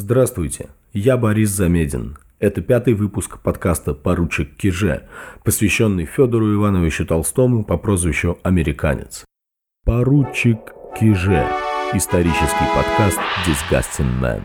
Здравствуйте, 0.00 0.68
я 0.92 1.16
Борис 1.16 1.50
Замедин. 1.50 2.18
Это 2.38 2.60
пятый 2.60 2.94
выпуск 2.94 3.40
подкаста 3.42 3.94
«Поручик 3.94 4.54
Киже», 4.56 5.08
посвященный 5.42 6.04
Федору 6.04 6.54
Ивановичу 6.54 7.04
Толстому 7.04 7.64
по 7.64 7.76
прозвищу 7.76 8.38
«Американец». 8.44 9.24
«Поручик 9.84 10.60
Киже»– 11.00 11.44
исторический 11.94 12.68
подкаст 12.76 13.18
«Disgusting 13.44 14.20
Man». 14.22 14.42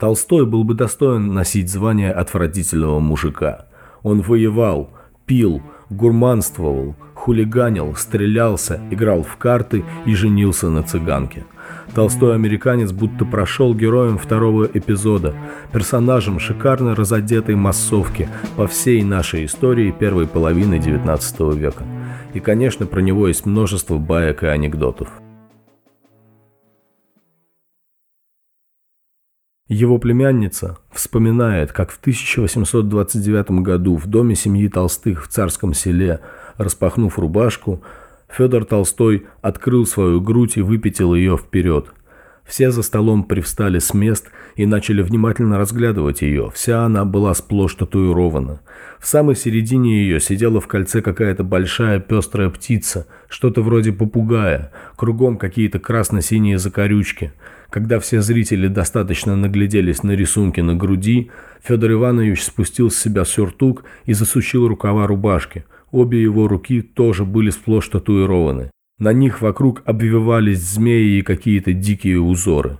Толстой 0.00 0.46
был 0.46 0.64
бы 0.64 0.72
достоин 0.72 1.34
носить 1.34 1.68
звание 1.68 2.10
отвратительного 2.10 3.00
мужика. 3.00 3.66
Он 4.02 4.22
воевал, 4.22 4.90
пил, 5.26 5.60
гурманствовал, 5.96 6.94
хулиганил, 7.14 7.94
стрелялся, 7.96 8.80
играл 8.90 9.22
в 9.22 9.36
карты 9.36 9.84
и 10.06 10.14
женился 10.14 10.68
на 10.68 10.82
цыганке– 10.82 11.44
Толстой 11.94 12.34
американец 12.34 12.90
будто 12.90 13.24
прошел 13.24 13.74
героем 13.74 14.18
второго 14.18 14.64
эпизода, 14.64 15.34
персонажем 15.72 16.40
шикарно 16.40 16.94
разодетой 16.94 17.54
массовки 17.54 18.28
по 18.56 18.66
всей 18.66 19.02
нашей 19.04 19.44
истории 19.44 19.94
первой 19.96 20.26
половины 20.26 20.76
XIX 20.76 21.56
века. 21.56 21.84
И, 22.32 22.40
конечно, 22.40 22.86
про 22.86 23.00
него 23.00 23.28
есть 23.28 23.46
множество 23.46 23.98
баек 23.98 24.42
и 24.42 24.46
анекдотов. 24.46 25.08
Его 29.68 29.96
племянница 29.98 30.76
вспоминает, 30.92 31.72
как 31.72 31.90
в 31.90 31.98
1829 31.98 33.62
году 33.62 33.96
в 33.96 34.06
доме 34.06 34.34
семьи 34.34 34.68
Толстых 34.68 35.24
в 35.24 35.28
Царском 35.28 35.72
селе, 35.72 36.20
распахнув 36.58 37.18
рубашку, 37.18 37.82
Федор 38.28 38.66
Толстой 38.66 39.24
открыл 39.40 39.86
свою 39.86 40.20
грудь 40.20 40.58
и 40.58 40.60
выпятил 40.60 41.14
ее 41.14 41.38
вперед. 41.38 41.94
Все 42.44 42.70
за 42.70 42.82
столом 42.82 43.24
привстали 43.24 43.78
с 43.78 43.94
мест 43.94 44.30
и 44.54 44.66
начали 44.66 45.00
внимательно 45.00 45.56
разглядывать 45.56 46.20
ее. 46.20 46.50
Вся 46.54 46.84
она 46.84 47.06
была 47.06 47.32
сплошь 47.32 47.74
татуирована. 47.74 48.60
В 49.00 49.06
самой 49.06 49.34
середине 49.34 50.02
ее 50.02 50.20
сидела 50.20 50.60
в 50.60 50.66
кольце 50.66 51.00
какая-то 51.00 51.42
большая 51.42 52.00
пестрая 52.00 52.50
птица, 52.50 53.06
что-то 53.28 53.62
вроде 53.62 53.92
попугая, 53.92 54.72
кругом 54.96 55.38
какие-то 55.38 55.78
красно-синие 55.78 56.58
закорючки. 56.58 57.32
Когда 57.74 57.98
все 57.98 58.22
зрители 58.22 58.68
достаточно 58.68 59.34
нагляделись 59.34 60.04
на 60.04 60.12
рисунки 60.12 60.60
на 60.60 60.76
груди, 60.76 61.30
Федор 61.60 61.90
Иванович 61.92 62.44
спустил 62.44 62.88
с 62.88 62.96
себя 62.96 63.24
сюртук 63.24 63.84
и 64.06 64.12
засучил 64.14 64.68
рукава 64.68 65.06
рубашки– 65.06 65.64
Обе 65.94 66.20
его 66.20 66.48
руки 66.48 66.82
тоже 66.82 67.24
были 67.24 67.50
сплошь 67.50 67.88
татуированы. 67.88 68.72
На 68.98 69.12
них 69.12 69.40
вокруг 69.40 69.82
обвивались 69.84 70.58
змеи 70.58 71.18
и 71.18 71.22
какие-то 71.22 71.72
дикие 71.72 72.20
узоры. 72.20 72.78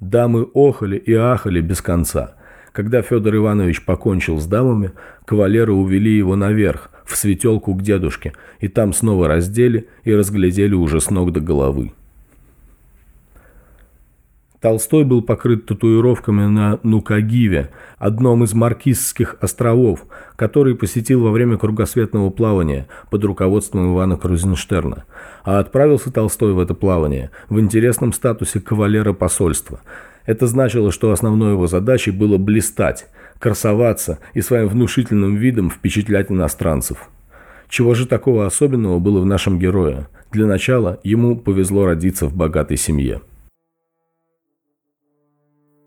Дамы 0.00 0.46
охали 0.54 0.96
и 0.96 1.12
ахали 1.12 1.60
без 1.60 1.82
конца. 1.82 2.36
Когда 2.72 3.02
Федор 3.02 3.36
Иванович 3.36 3.84
покончил 3.84 4.40
с 4.40 4.46
дамами, 4.46 4.92
кавалеры 5.26 5.74
увели 5.74 6.16
его 6.16 6.36
наверх, 6.36 6.90
в 7.04 7.18
светелку 7.18 7.74
к 7.74 7.82
дедушке, 7.82 8.32
и 8.60 8.68
там 8.68 8.94
снова 8.94 9.28
раздели 9.28 9.88
и 10.04 10.14
разглядели 10.14 10.72
уже 10.72 11.02
с 11.02 11.10
ног 11.10 11.32
до 11.32 11.40
головы. 11.40 11.92
Толстой 14.64 15.04
был 15.04 15.20
покрыт 15.20 15.66
татуировками 15.66 16.46
на 16.46 16.80
Нукагиве, 16.82 17.68
одном 17.98 18.44
из 18.44 18.54
Маркизских 18.54 19.36
островов, 19.42 20.06
который 20.36 20.74
посетил 20.74 21.20
во 21.20 21.32
время 21.32 21.58
кругосветного 21.58 22.30
плавания 22.30 22.86
под 23.10 23.24
руководством 23.24 23.92
Ивана 23.92 24.16
Крузенштерна. 24.16 25.04
А 25.44 25.58
отправился 25.58 26.10
Толстой 26.10 26.54
в 26.54 26.58
это 26.60 26.72
плавание 26.72 27.30
в 27.50 27.60
интересном 27.60 28.14
статусе 28.14 28.58
кавалера 28.58 29.12
посольства. 29.12 29.82
Это 30.24 30.46
значило, 30.46 30.90
что 30.92 31.12
основной 31.12 31.52
его 31.52 31.66
задачей 31.66 32.10
было 32.10 32.38
блистать, 32.38 33.06
красоваться 33.38 34.18
и 34.32 34.40
своим 34.40 34.68
внушительным 34.68 35.36
видом 35.36 35.70
впечатлять 35.70 36.30
иностранцев. 36.30 37.10
Чего 37.68 37.92
же 37.92 38.06
такого 38.06 38.46
особенного 38.46 38.98
было 38.98 39.20
в 39.20 39.26
нашем 39.26 39.58
герое? 39.58 40.08
Для 40.32 40.46
начала 40.46 41.00
ему 41.04 41.36
повезло 41.36 41.84
родиться 41.84 42.24
в 42.28 42.34
богатой 42.34 42.78
семье. 42.78 43.20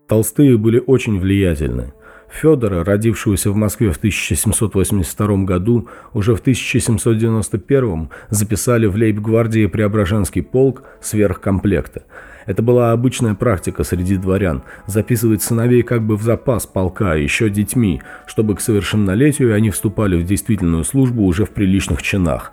Толстые 0.08 0.56
были 0.56 0.82
очень 0.84 1.20
влиятельны. 1.20 1.92
Федора, 2.30 2.82
родившегося 2.82 3.50
в 3.50 3.56
Москве 3.56 3.90
в 3.92 3.98
1782 3.98 5.44
году, 5.44 5.88
уже 6.14 6.34
в 6.34 6.40
1791 6.40 8.08
записали 8.30 8.86
в 8.86 8.96
лейб-гвардии 8.96 9.66
Преображенский 9.66 10.42
полк 10.42 10.82
сверхкомплекта. 11.02 12.04
Это 12.46 12.62
была 12.62 12.92
обычная 12.92 13.34
практика 13.34 13.84
среди 13.84 14.16
дворян– 14.16 14.62
записывать 14.86 15.42
сыновей 15.42 15.82
как 15.82 16.02
бы 16.02 16.16
в 16.16 16.22
запас 16.22 16.66
полка, 16.66 17.14
еще 17.14 17.50
детьми, 17.50 18.00
чтобы 18.26 18.56
к 18.56 18.62
совершеннолетию 18.62 19.54
они 19.54 19.70
вступали 19.70 20.16
в 20.16 20.24
действительную 20.24 20.84
службу 20.84 21.24
уже 21.24 21.44
в 21.44 21.50
приличных 21.50 22.00
чинах. 22.00 22.52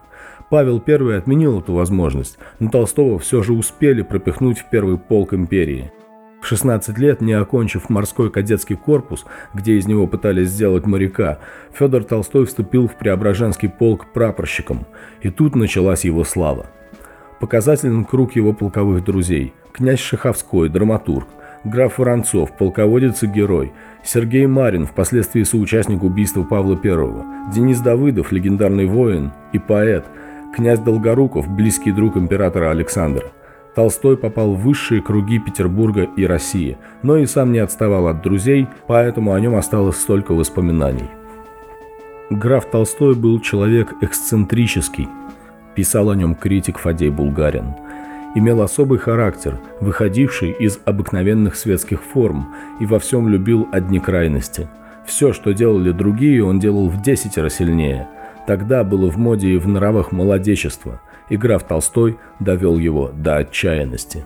Павел 0.49 0.83
I 0.85 1.17
отменил 1.17 1.61
эту 1.61 1.73
возможность, 1.73 2.37
но 2.59 2.69
Толстого 2.69 3.17
все 3.19 3.41
же 3.43 3.53
успели 3.53 4.01
пропихнуть 4.01 4.59
в 4.59 4.69
первый 4.69 4.97
полк 4.97 5.33
империи– 5.33 5.93
в 6.45 6.47
16 6.47 6.97
лет, 6.99 7.21
не 7.21 7.33
окончив 7.33 7.89
морской 7.89 8.29
кадетский 8.29 8.75
корпус, 8.75 9.25
где 9.55 9.73
из 9.73 9.87
него 9.87 10.05
пытались 10.05 10.49
сделать 10.49 10.85
моряка, 10.85 11.39
Федор 11.73 12.03
Толстой 12.03 12.45
вступил 12.45 12.87
в 12.87 12.95
Преображенский 12.95 13.67
полк 13.67 14.05
прапорщиком, 14.13 14.85
и 15.21 15.31
тут 15.31 15.55
началась 15.55 16.05
его 16.05 16.23
слава. 16.23 16.67
Показателен 17.39 18.05
круг 18.05 18.35
его 18.35 18.53
полковых 18.53 19.03
друзей– 19.03 19.53
князь 19.73 19.99
Шаховской, 19.99 20.69
драматург, 20.69 21.27
граф 21.63 21.97
Воронцов, 21.97 22.55
полководец 22.55 23.23
и 23.23 23.27
герой, 23.27 23.73
Сергей 24.03 24.45
Марин, 24.45 24.85
впоследствии 24.85 25.41
соучастник 25.41 26.03
убийства 26.03 26.43
Павла 26.43 26.75
I, 26.75 27.51
Денис 27.53 27.79
Давыдов, 27.79 28.31
легендарный 28.31 28.85
воин 28.85 29.31
и 29.51 29.57
поэт, 29.57 30.05
князь 30.55 30.79
Долгоруков, 30.79 31.47
близкий 31.47 31.91
друг 31.91 32.17
императора 32.17 32.69
Александра– 32.69 33.31
Толстой 33.75 34.15
попал 34.15 34.53
в 34.53 34.61
высшие 34.61 35.01
круги 35.01 35.37
Петербурга 35.37 36.03
и 36.15 36.25
России, 36.25 36.77
но 37.03 37.17
и 37.17 37.25
сам 37.25 37.51
не 37.51 37.59
отставал 37.59 38.07
от 38.07 38.21
друзей, 38.21 38.67
поэтому 38.87 39.33
о 39.33 39.39
нем 39.39 39.55
осталось 39.55 39.97
столько 39.97 40.31
воспоминаний. 40.31 41.09
Граф 42.29 42.65
Толстой 42.71 43.15
был 43.15 43.41
человек 43.41 43.93
эксцентрический, 44.01 45.09
писал 45.75 46.09
о 46.09 46.15
нем 46.15 46.35
критик 46.35 46.77
Фадей 46.77 47.09
Булгарин. 47.09 47.75
Имел 48.33 48.61
особый 48.61 48.97
характер, 48.97 49.59
выходивший 49.81 50.51
из 50.51 50.79
обыкновенных 50.85 51.55
светских 51.55 52.01
форм, 52.01 52.53
и 52.79 52.85
во 52.85 52.99
всем 52.99 53.27
любил 53.27 53.67
одни 53.71 53.99
крайности. 53.99 54.69
Все, 55.05 55.33
что 55.33 55.53
делали 55.53 55.91
другие, 55.91 56.43
он 56.43 56.59
делал 56.59 56.89
в 56.89 57.01
десятеро 57.01 57.49
сильнее. 57.49 58.07
Тогда 58.47 58.83
было 58.83 59.09
в 59.09 59.17
моде 59.17 59.49
и 59.49 59.57
в 59.57 59.67
нравах 59.67 60.13
молодечество– 60.13 61.01
и 61.29 61.37
граф 61.37 61.63
Толстой 61.63 62.17
довел 62.39 62.77
его 62.77 63.11
до 63.13 63.37
отчаянности. 63.37 64.25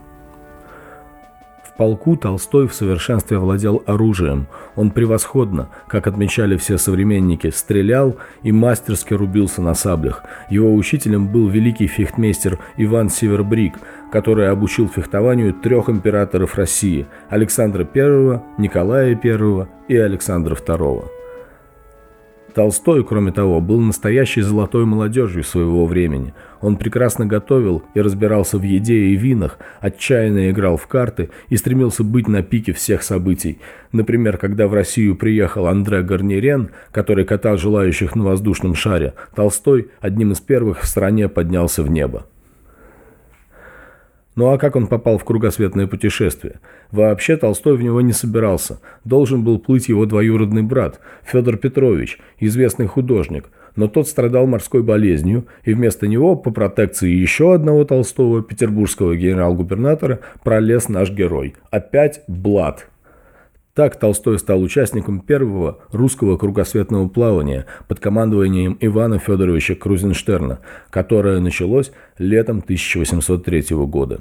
В 1.64 1.78
полку 1.78 2.18
Толстой 2.18 2.68
в 2.68 2.74
совершенстве 2.74 3.38
владел 3.38 3.82
оружием. 3.86 4.48
Он 4.76 4.92
превосходно, 4.92 5.70
как 5.88 6.08
отмечали 6.08 6.58
все 6.58 6.78
современники, 6.78 7.50
стрелял 7.52 8.18
и 8.44 8.52
мастерски 8.52 9.14
рубился 9.14 9.62
на 9.62 9.74
саблях. 9.76 10.24
Его 10.50 10.74
учителем 10.76 11.30
был 11.30 11.48
великий 11.48 11.88
фехтмейстер 11.88 12.60
Иван 12.76 13.10
Севербрик, 13.10 13.76
который 14.12 14.50
обучил 14.50 14.90
фехтованию 14.90 15.54
трех 15.54 15.90
императоров 15.90 16.56
России– 16.56 17.08
Александра 17.30 17.88
I, 17.96 18.42
Николая 18.58 19.16
I 19.16 19.68
и 19.88 19.96
Александра 19.96 20.56
II. 20.56 21.19
Толстой, 22.54 23.04
кроме 23.04 23.32
того, 23.32 23.62
был 23.62 23.80
настоящей 23.80 24.42
золотой 24.42 24.86
молодежью 24.86 25.44
своего 25.44 25.86
времени. 25.86 26.34
Он 26.62 26.78
прекрасно 26.78 27.26
готовил 27.26 27.84
и 27.94 28.02
разбирался 28.02 28.58
в 28.58 28.64
еде 28.64 28.96
и 28.96 29.16
винах, 29.16 29.60
отчаянно 29.80 30.50
играл 30.50 30.78
в 30.78 30.88
карты 30.88 31.30
и 31.50 31.58
стремился 31.58 32.04
быть 32.04 32.28
на 32.28 32.44
пике 32.44 32.74
всех 32.74 33.04
событий. 33.04 33.60
Например, 33.92 34.38
когда 34.38 34.68
в 34.68 34.74
Россию 34.74 35.16
приехал 35.16 35.68
Андре 35.68 36.02
Гарнирен, 36.02 36.72
который 36.92 37.26
катал 37.26 37.58
желающих 37.58 38.16
на 38.16 38.24
воздушном 38.24 38.76
шаре, 38.76 39.14
Толстой 39.36 39.90
одним 40.02 40.32
из 40.32 40.42
первых 40.42 40.82
в 40.82 40.88
стране 40.88 41.30
поднялся 41.30 41.84
в 41.84 41.90
небо. 41.90 42.26
Ну 44.40 44.54
а 44.54 44.58
как 44.58 44.78
он 44.78 44.88
попал 44.88 45.18
в 45.18 45.26
кругосветное 45.26 45.86
путешествие? 45.86 46.62
Вообще 46.92 47.36
Толстой 47.36 47.76
в 47.76 47.82
него 47.82 48.00
не 48.00 48.14
собирался. 48.14 48.80
Должен 49.04 49.44
был 49.44 49.60
плыть 49.60 49.90
его 49.90 50.06
двоюродный 50.06 50.62
брат, 50.62 51.02
Федор 51.26 51.58
Петрович, 51.58 52.20
известный 52.40 52.88
художник. 52.88 53.50
Но 53.76 53.90
тот 53.90 54.08
страдал 54.08 54.48
морской 54.48 54.82
болезнью, 54.82 55.48
и 55.66 55.74
вместо 55.74 56.08
него, 56.08 56.38
по 56.38 56.52
протекции 56.52 57.10
еще 57.10 57.54
одного 57.54 57.84
Толстого, 57.84 58.42
петербургского 58.42 59.14
генерал-губернатора, 59.14 60.20
пролез 60.42 60.88
наш 60.88 61.12
герой. 61.12 61.56
Опять 61.70 62.22
Блад. 62.30 62.88
Так 63.80 63.98
Толстой 63.98 64.38
стал 64.40 64.62
участником 64.62 65.22
первого 65.22 65.80
русского 65.94 66.36
кругосветного 66.36 67.08
плавания 67.08 67.66
под 67.88 68.02
командованием 68.02 68.78
Ивана 68.82 69.20
Федоровича 69.20 69.74
Крузенштерна, 69.76 70.60
которое 70.90 71.40
началось 71.40 71.94
летом 72.18 72.58
1803 72.58 73.78
года. 73.86 74.20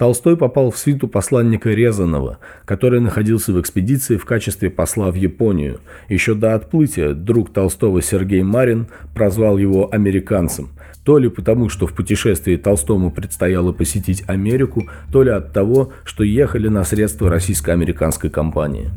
Толстой 0.00 0.34
попал 0.34 0.70
в 0.70 0.78
свиту 0.78 1.08
посланника 1.08 1.68
Резанова, 1.68 2.38
который 2.64 3.00
находился 3.00 3.52
в 3.52 3.60
экспедиции 3.60 4.16
в 4.16 4.24
качестве 4.24 4.70
посла 4.70 5.10
в 5.10 5.14
Японию. 5.14 5.80
Еще 6.08 6.34
до 6.34 6.54
отплытия 6.54 7.12
друг 7.12 7.52
Толстого 7.52 8.00
Сергей 8.00 8.42
Марин 8.42 8.86
прозвал 9.14 9.58
его 9.58 9.92
«американцем», 9.92 10.70
то 11.04 11.18
ли 11.18 11.28
потому, 11.28 11.68
что 11.68 11.86
в 11.86 11.92
путешествии 11.92 12.56
Толстому 12.56 13.10
предстояло 13.10 13.72
посетить 13.72 14.24
Америку, 14.26 14.88
то 15.12 15.22
ли 15.22 15.32
от 15.32 15.52
того, 15.52 15.92
что 16.04 16.24
ехали 16.24 16.68
на 16.68 16.82
средства 16.84 17.28
российско-американской 17.28 18.30
компании. 18.30 18.88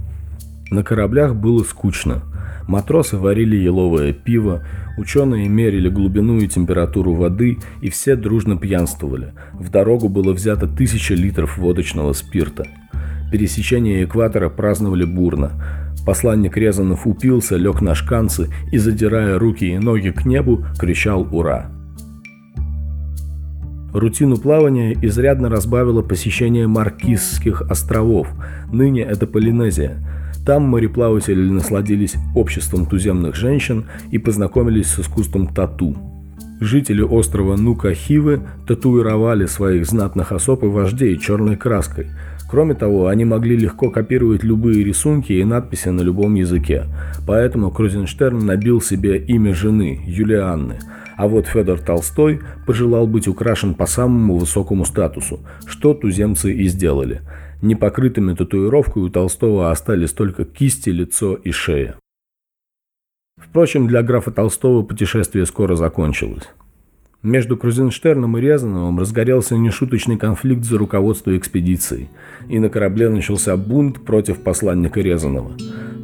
На 0.71 0.85
кораблях 0.85 1.35
было 1.35 1.65
скучно. 1.65 2.21
Матросы 2.67 3.17
варили 3.17 3.57
еловое 3.57 4.13
пиво, 4.13 4.63
ученые 4.97 5.49
мерили 5.49 5.89
глубину 5.89 6.39
и 6.39 6.47
температуру 6.47 7.13
воды, 7.13 7.57
и 7.81 7.89
все 7.89 8.15
дружно 8.15 8.57
пьянствовали. 8.57 9.33
В 9.53 9.69
дорогу 9.69 10.07
было 10.07 10.33
взято 10.33 10.67
тысяча 10.67 11.13
литров 11.13 11.57
водочного 11.57 12.13
спирта. 12.13 12.65
Пересечение 13.31 14.03
экватора 14.03 14.49
праздновали 14.49 15.03
бурно. 15.03 15.51
Посланник 16.05 16.57
Резанов 16.57 17.07
упился, 17.07 17.55
лег 17.57 17.81
на 17.81 17.95
шканцы 17.95 18.49
и, 18.71 18.77
задирая 18.77 19.39
руки 19.39 19.65
и 19.65 19.77
ноги 19.77 20.09
к 20.09 20.25
небу, 20.25 20.65
кричал 20.77 21.27
«Ура!». 21.31 21.69
Рутину 23.93 24.37
плавания 24.37 24.93
изрядно 25.01 25.49
разбавило 25.49 26.01
посещение 26.01 26.67
Маркизских 26.67 27.61
островов, 27.61 28.27
ныне 28.71 29.01
это 29.01 29.27
Полинезия– 29.27 29.97
там 30.45 30.63
мореплаватели 30.63 31.49
насладились 31.49 32.15
обществом 32.35 32.85
туземных 32.85 33.35
женщин 33.35 33.85
и 34.11 34.17
познакомились 34.17 34.87
с 34.87 34.99
искусством 34.99 35.47
тату. 35.47 35.95
Жители 36.59 37.01
острова 37.01 37.57
Нука-Хивы 37.57 38.41
татуировали 38.67 39.45
своих 39.45 39.85
знатных 39.85 40.31
особ 40.31 40.63
и 40.63 40.67
вождей 40.67 41.17
черной 41.17 41.55
краской. 41.55 42.07
Кроме 42.49 42.73
того, 42.75 43.07
они 43.07 43.25
могли 43.25 43.57
легко 43.57 43.89
копировать 43.89 44.43
любые 44.43 44.83
рисунки 44.83 45.33
и 45.33 45.43
надписи 45.43 45.89
на 45.89 46.01
любом 46.01 46.35
языке. 46.35 46.85
Поэтому 47.25 47.71
Крузенштерн 47.71 48.45
набил 48.45 48.79
себе 48.79 49.17
имя 49.17 49.53
жены, 49.53 49.99
Юлианны. 50.05 50.79
А 51.17 51.27
вот 51.27 51.47
Федор 51.47 51.79
Толстой 51.79 52.41
пожелал 52.65 53.07
быть 53.07 53.27
украшен 53.27 53.73
по 53.73 53.85
самому 53.85 54.37
высокому 54.37 54.85
статусу, 54.85 55.39
что 55.65 55.93
туземцы 55.93 56.53
и 56.53 56.67
сделали– 56.67 57.21
Непокрытыми 57.63 58.33
татуировкой 58.33 59.03
у 59.03 59.09
Толстого 59.09 59.71
остались 59.71 60.11
только 60.11 60.43
кисти, 60.43 60.89
лицо 60.89 61.35
и 61.35 61.51
шея. 61.51 61.95
Впрочем, 63.37 63.87
для 63.87 64.03
графа 64.03 64.31
Толстого 64.31 64.83
путешествие 64.83 65.45
скоро 65.45 65.77
закончилось. 65.77 66.49
Между 67.21 67.55
Крузенштерном 67.55 68.37
и 68.37 68.41
Рязановым 68.41 68.99
разгорелся 68.99 69.55
нешуточный 69.55 70.17
конфликт 70.17 70.65
за 70.65 70.77
руководство 70.77 71.37
экспедицией, 71.37 72.09
и 72.49 72.59
на 72.59 72.67
корабле 72.67 73.07
начался 73.07 73.55
бунт 73.55 74.03
против 74.03 74.43
посланника 74.43 74.99
Рязанова. 74.99 75.53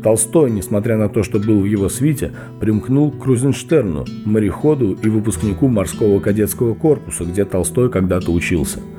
Толстой, 0.01 0.51
несмотря 0.51 0.95
на 0.95 1.09
то, 1.09 1.23
что 1.23 1.39
был 1.39 1.59
в 1.59 1.65
его 1.65 1.89
свите, 1.89 2.31
примкнул 2.61 3.11
к 3.11 3.21
Крузенштерну, 3.21 4.05
мореходу 4.23 4.93
и 4.93 5.09
выпускнику 5.09 5.67
морского 5.67 6.21
кадетского 6.21 6.73
корпуса, 6.73 7.25
где 7.25 7.43
Толстой 7.43 7.91
когда-то 7.91 8.31
учился– 8.31 8.79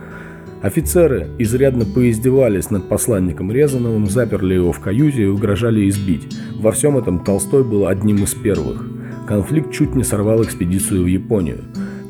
Офицеры 0.63 1.29
изрядно 1.39 1.87
поиздевались 1.87 2.71
над 2.71 2.87
посланником 2.89 3.51
Резановым, 3.51 4.07
заперли 4.07 4.55
его 4.55 4.73
в 4.73 4.81
каюте 4.81 5.23
и 5.23 5.27
угрожали 5.27 5.89
избить. 5.89 6.37
Во 6.57 6.71
всем 6.71 6.99
этом 6.99 7.25
Толстой 7.25 7.65
был 7.65 7.87
одним 7.87 8.25
из 8.25 8.35
первых. 8.35 8.85
Конфликт 9.27 9.73
чуть 9.73 9.95
не 9.95 10.05
сорвал 10.05 10.43
экспедицию 10.43 11.05
в 11.05 11.07
Японию. 11.07 11.61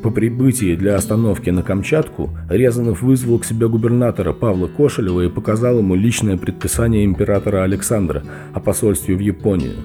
По 0.03 0.09
прибытии 0.09 0.75
для 0.75 0.95
остановки 0.95 1.49
на 1.49 1.63
Камчатку 1.63 2.31
Резанов 2.49 3.01
вызвал 3.01 3.39
к 3.39 3.45
себе 3.45 3.69
губернатора 3.69 4.33
Павла 4.33 4.67
Кошелева 4.67 5.21
и 5.21 5.29
показал 5.29 5.77
ему 5.77 5.95
личное 5.95 6.37
предписание 6.37 7.05
императора 7.05 7.63
Александра 7.63 8.23
о 8.53 8.59
посольстве 8.59 9.15
в 9.15 9.19
Японию. 9.19 9.75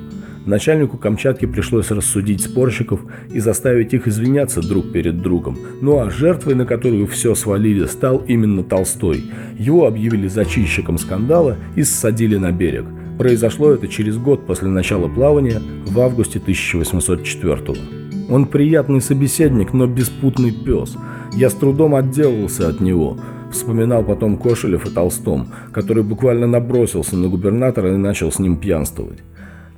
Начальнику 0.46 0.96
Камчатки 0.96 1.44
пришлось 1.44 1.90
рассудить 1.90 2.40
спорщиков 2.40 3.00
и 3.32 3.40
заставить 3.40 3.92
их 3.92 4.06
извиняться 4.06 4.60
друг 4.60 4.92
перед 4.92 5.20
другом. 5.20 5.58
Ну 5.80 5.98
а 5.98 6.08
жертвой, 6.08 6.54
на 6.54 6.64
которую 6.64 7.06
все 7.08 7.34
свалили, 7.34 7.84
стал 7.86 8.18
именно 8.18 8.62
Толстой. 8.62 9.24
Его 9.58 9.86
объявили 9.86 10.28
зачинщиком 10.28 10.98
скандала 10.98 11.56
и 11.74 11.82
ссадили 11.82 12.36
на 12.36 12.52
берег. 12.52 12.84
Произошло 13.18 13.72
это 13.72 13.88
через 13.88 14.18
год 14.18 14.46
после 14.46 14.68
начала 14.68 15.08
плавания 15.08 15.60
в 15.86 16.00
августе 16.00 16.38
1804 16.38 17.56
года. 17.56 17.80
Он 18.28 18.46
приятный 18.46 19.00
собеседник, 19.00 19.72
но 19.72 19.86
беспутный 19.86 20.52
пес. 20.52 20.96
Я 21.32 21.48
с 21.50 21.54
трудом 21.54 21.94
отделался 21.94 22.68
от 22.68 22.80
него. 22.80 23.18
Вспоминал 23.52 24.02
потом 24.02 24.36
Кошелев 24.36 24.86
и 24.86 24.90
Толстом, 24.90 25.48
который 25.72 26.02
буквально 26.02 26.46
набросился 26.46 27.16
на 27.16 27.28
губернатора 27.28 27.94
и 27.94 27.96
начал 27.96 28.32
с 28.32 28.38
ним 28.38 28.56
пьянствовать. 28.56 29.18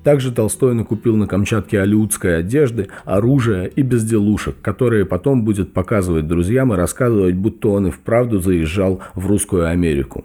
Также 0.05 0.33
Толстой 0.33 0.75
накупил 0.75 1.17
на 1.17 1.27
Камчатке 1.27 1.81
алиутской 1.81 2.39
одежды, 2.39 2.89
оружия 3.05 3.65
и 3.65 3.83
безделушек, 3.83 4.61
которые 4.61 5.05
потом 5.07 5.45
будет 5.45 5.73
показывать 5.73 6.27
друзьям 6.27 6.73
и 6.73 6.77
рассказывать, 6.77 7.35
будто 7.35 7.69
он 7.69 7.89
и 7.89 7.91
вправду 7.91 8.41
заезжал 8.41 9.01
в 9.15 9.27
русскую 9.27 9.69
Америку. 9.69 10.25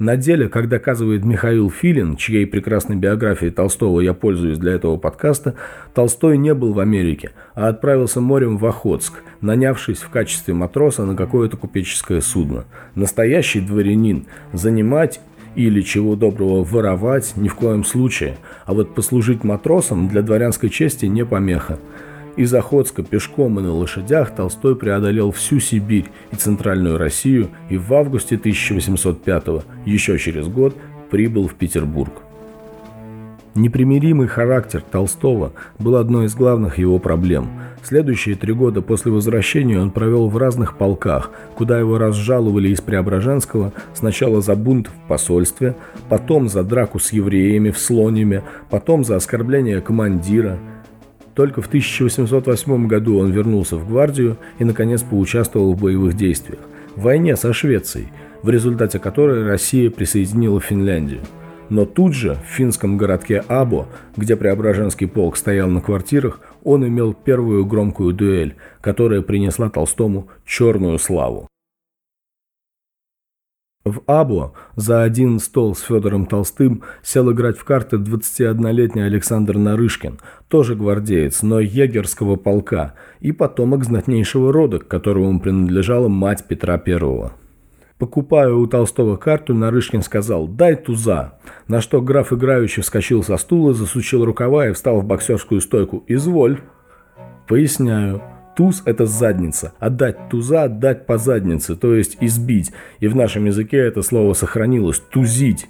На 0.00 0.16
деле, 0.16 0.48
как 0.48 0.70
доказывает 0.70 1.26
Михаил 1.26 1.68
Филин, 1.68 2.16
чьей 2.16 2.46
прекрасной 2.46 2.96
биографией 2.96 3.52
Толстого 3.52 4.00
я 4.00 4.14
пользуюсь 4.14 4.56
для 4.56 4.72
этого 4.72 4.96
подкаста, 4.96 5.56
Толстой 5.92 6.38
не 6.38 6.54
был 6.54 6.72
в 6.72 6.78
Америке, 6.78 7.32
а 7.54 7.68
отправился 7.68 8.22
морем 8.22 8.56
в 8.56 8.64
Охотск, 8.64 9.22
нанявшись 9.42 9.98
в 9.98 10.08
качестве 10.08 10.54
матроса 10.54 11.04
на 11.04 11.14
какое-то 11.14 11.58
купеческое 11.58 12.22
судно. 12.22 12.64
Настоящий 12.94 13.60
дворянин, 13.60 14.24
занимать 14.54 15.20
или, 15.54 15.82
чего 15.82 16.16
доброго, 16.16 16.64
воровать 16.64 17.32
ни 17.36 17.48
в 17.48 17.54
коем 17.54 17.84
случае, 17.84 18.36
а 18.64 18.74
вот 18.74 18.94
послужить 18.94 19.44
матросом 19.44 20.08
для 20.08 20.22
дворянской 20.22 20.70
чести 20.70 21.06
не 21.06 21.24
помеха. 21.24 21.78
Из 22.36 22.54
Охотска 22.54 23.02
пешком 23.02 23.58
и 23.58 23.62
на 23.62 23.72
лошадях 23.72 24.34
Толстой 24.34 24.76
преодолел 24.76 25.32
всю 25.32 25.60
Сибирь 25.60 26.10
и 26.30 26.36
Центральную 26.36 26.96
Россию 26.96 27.48
и 27.68 27.76
в 27.76 27.92
августе 27.92 28.36
1805 28.36 29.44
еще 29.84 30.18
через 30.18 30.46
год, 30.46 30.76
прибыл 31.10 31.48
в 31.48 31.54
Петербург. 31.54 32.12
Непримиримый 33.56 34.28
характер 34.28 34.80
Толстого 34.80 35.52
был 35.80 35.96
одной 35.96 36.26
из 36.26 36.36
главных 36.36 36.78
его 36.78 37.00
проблем. 37.00 37.48
Следующие 37.82 38.36
три 38.36 38.52
года 38.52 38.80
после 38.80 39.10
возвращения 39.10 39.80
он 39.80 39.90
провел 39.90 40.28
в 40.28 40.36
разных 40.36 40.76
полках, 40.76 41.30
куда 41.56 41.78
его 41.78 41.98
разжаловали 41.98 42.68
из 42.68 42.80
Преображенского 42.80 43.72
сначала 43.92 44.40
за 44.40 44.54
бунт 44.54 44.88
в 44.88 45.08
посольстве, 45.08 45.74
потом 46.08 46.48
за 46.48 46.62
драку 46.62 47.00
с 47.00 47.12
евреями 47.12 47.70
в 47.70 47.78
Слониме, 47.78 48.44
потом 48.68 49.04
за 49.04 49.16
оскорбление 49.16 49.80
командира. 49.80 50.58
Только 51.34 51.60
в 51.60 51.66
1808 51.66 52.86
году 52.86 53.18
он 53.18 53.32
вернулся 53.32 53.76
в 53.76 53.88
гвардию 53.88 54.36
и, 54.60 54.64
наконец, 54.64 55.02
поучаствовал 55.02 55.74
в 55.74 55.80
боевых 55.80 56.14
действиях. 56.14 56.60
В 56.94 57.02
войне 57.02 57.34
со 57.34 57.52
Швецией, 57.52 58.08
в 58.42 58.50
результате 58.50 59.00
которой 59.00 59.44
Россия 59.44 59.90
присоединила 59.90 60.60
Финляндию. 60.60 61.20
Но 61.70 61.86
тут 61.86 62.14
же, 62.14 62.34
в 62.34 62.52
финском 62.52 62.98
городке 62.98 63.44
Або, 63.46 63.86
где 64.16 64.36
Преображенский 64.36 65.06
полк 65.06 65.36
стоял 65.36 65.68
на 65.68 65.80
квартирах, 65.80 66.40
он 66.64 66.86
имел 66.86 67.14
первую 67.14 67.64
громкую 67.64 68.12
дуэль, 68.12 68.56
которая 68.80 69.22
принесла 69.22 69.70
Толстому 69.70 70.28
черную 70.44 70.98
славу. 70.98 71.46
В 73.84 74.02
Або 74.06 74.52
за 74.76 75.04
один 75.04 75.38
стол 75.38 75.74
с 75.74 75.80
Федором 75.80 76.26
Толстым 76.26 76.82
сел 77.02 77.32
играть 77.32 77.56
в 77.56 77.64
карты 77.64 77.96
21-летний 77.96 79.02
Александр 79.02 79.56
Нарышкин, 79.56 80.18
тоже 80.48 80.74
гвардеец, 80.74 81.42
но 81.42 81.60
егерского 81.60 82.36
полка, 82.36 82.94
и 83.20 83.32
потомок 83.32 83.84
знатнейшего 83.84 84.52
рода, 84.52 84.80
к 84.80 84.88
которому 84.88 85.40
принадлежала 85.40 86.08
мать 86.08 86.44
Петра 86.46 86.76
Первого. 86.76 87.32
Покупая 88.00 88.50
у 88.54 88.66
Толстого 88.66 89.18
карту, 89.18 89.52
Нарышкин 89.52 90.00
сказал 90.00 90.48
«дай 90.48 90.74
туза», 90.74 91.34
на 91.68 91.82
что 91.82 92.00
граф 92.00 92.32
играючи 92.32 92.80
вскочил 92.80 93.22
со 93.22 93.36
стула, 93.36 93.74
засучил 93.74 94.24
рукава 94.24 94.68
и 94.68 94.72
встал 94.72 95.02
в 95.02 95.04
боксерскую 95.04 95.60
стойку. 95.60 96.02
«Изволь». 96.06 96.60
Поясняю. 97.46 98.22
Туз– 98.56 98.82
это 98.86 99.04
задница. 99.04 99.74
Отдать 99.78 100.30
туза– 100.30 100.62
отдать 100.64 101.04
по 101.04 101.18
заднице, 101.18 101.76
то 101.76 101.94
есть 101.94 102.16
избить. 102.22 102.72
И 103.00 103.06
в 103.06 103.14
нашем 103.14 103.44
языке 103.44 103.76
это 103.76 104.00
слово 104.00 104.32
сохранилось– 104.32 105.02
тузить. 105.10 105.68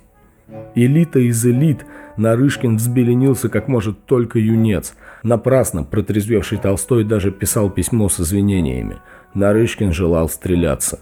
Элита 0.76 1.18
из 1.18 1.44
элит 1.44 1.84
Нарышкин 2.16 2.76
взбеленился, 2.76 3.48
как 3.48 3.66
может 3.66 4.04
только 4.06 4.38
юнец. 4.38 4.94
Напрасно 5.24 5.82
протрезвевший 5.82 6.58
Толстой 6.58 7.02
даже 7.02 7.32
писал 7.32 7.70
письмо 7.70 8.08
с 8.08 8.20
извинениями. 8.20 8.98
Нарышкин 9.34 9.92
желал 9.92 10.28
стреляться. 10.28 11.00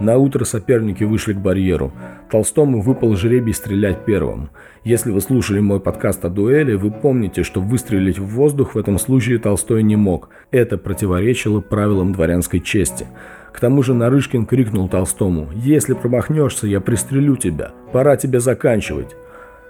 На 0.00 0.18
утро 0.18 0.44
соперники 0.44 1.04
вышли 1.04 1.34
к 1.34 1.38
барьеру. 1.38 1.92
Толстому 2.30 2.80
выпал 2.80 3.14
жребий 3.14 3.54
стрелять 3.54 4.04
первым. 4.04 4.50
Если 4.82 5.12
вы 5.12 5.20
слушали 5.20 5.60
мой 5.60 5.78
подкаст 5.78 6.24
о 6.24 6.30
дуэли, 6.30 6.74
вы 6.74 6.90
помните, 6.90 7.44
что 7.44 7.60
выстрелить 7.60 8.18
в 8.18 8.26
воздух 8.26 8.74
в 8.74 8.78
этом 8.78 8.98
случае 8.98 9.38
Толстой 9.38 9.82
не 9.82 9.94
мог. 9.94 10.30
Это 10.50 10.78
противоречило 10.78 11.60
правилам 11.60 12.12
дворянской 12.12 12.60
чести. 12.60 13.06
К 13.52 13.60
тому 13.60 13.84
же 13.84 13.94
Нарышкин 13.94 14.46
крикнул 14.46 14.88
Толстому 14.88 15.48
«Если 15.54 15.94
промахнешься, 15.94 16.66
я 16.66 16.80
пристрелю 16.80 17.36
тебя. 17.36 17.70
Пора 17.92 18.16
тебе 18.16 18.40
заканчивать». 18.40 19.14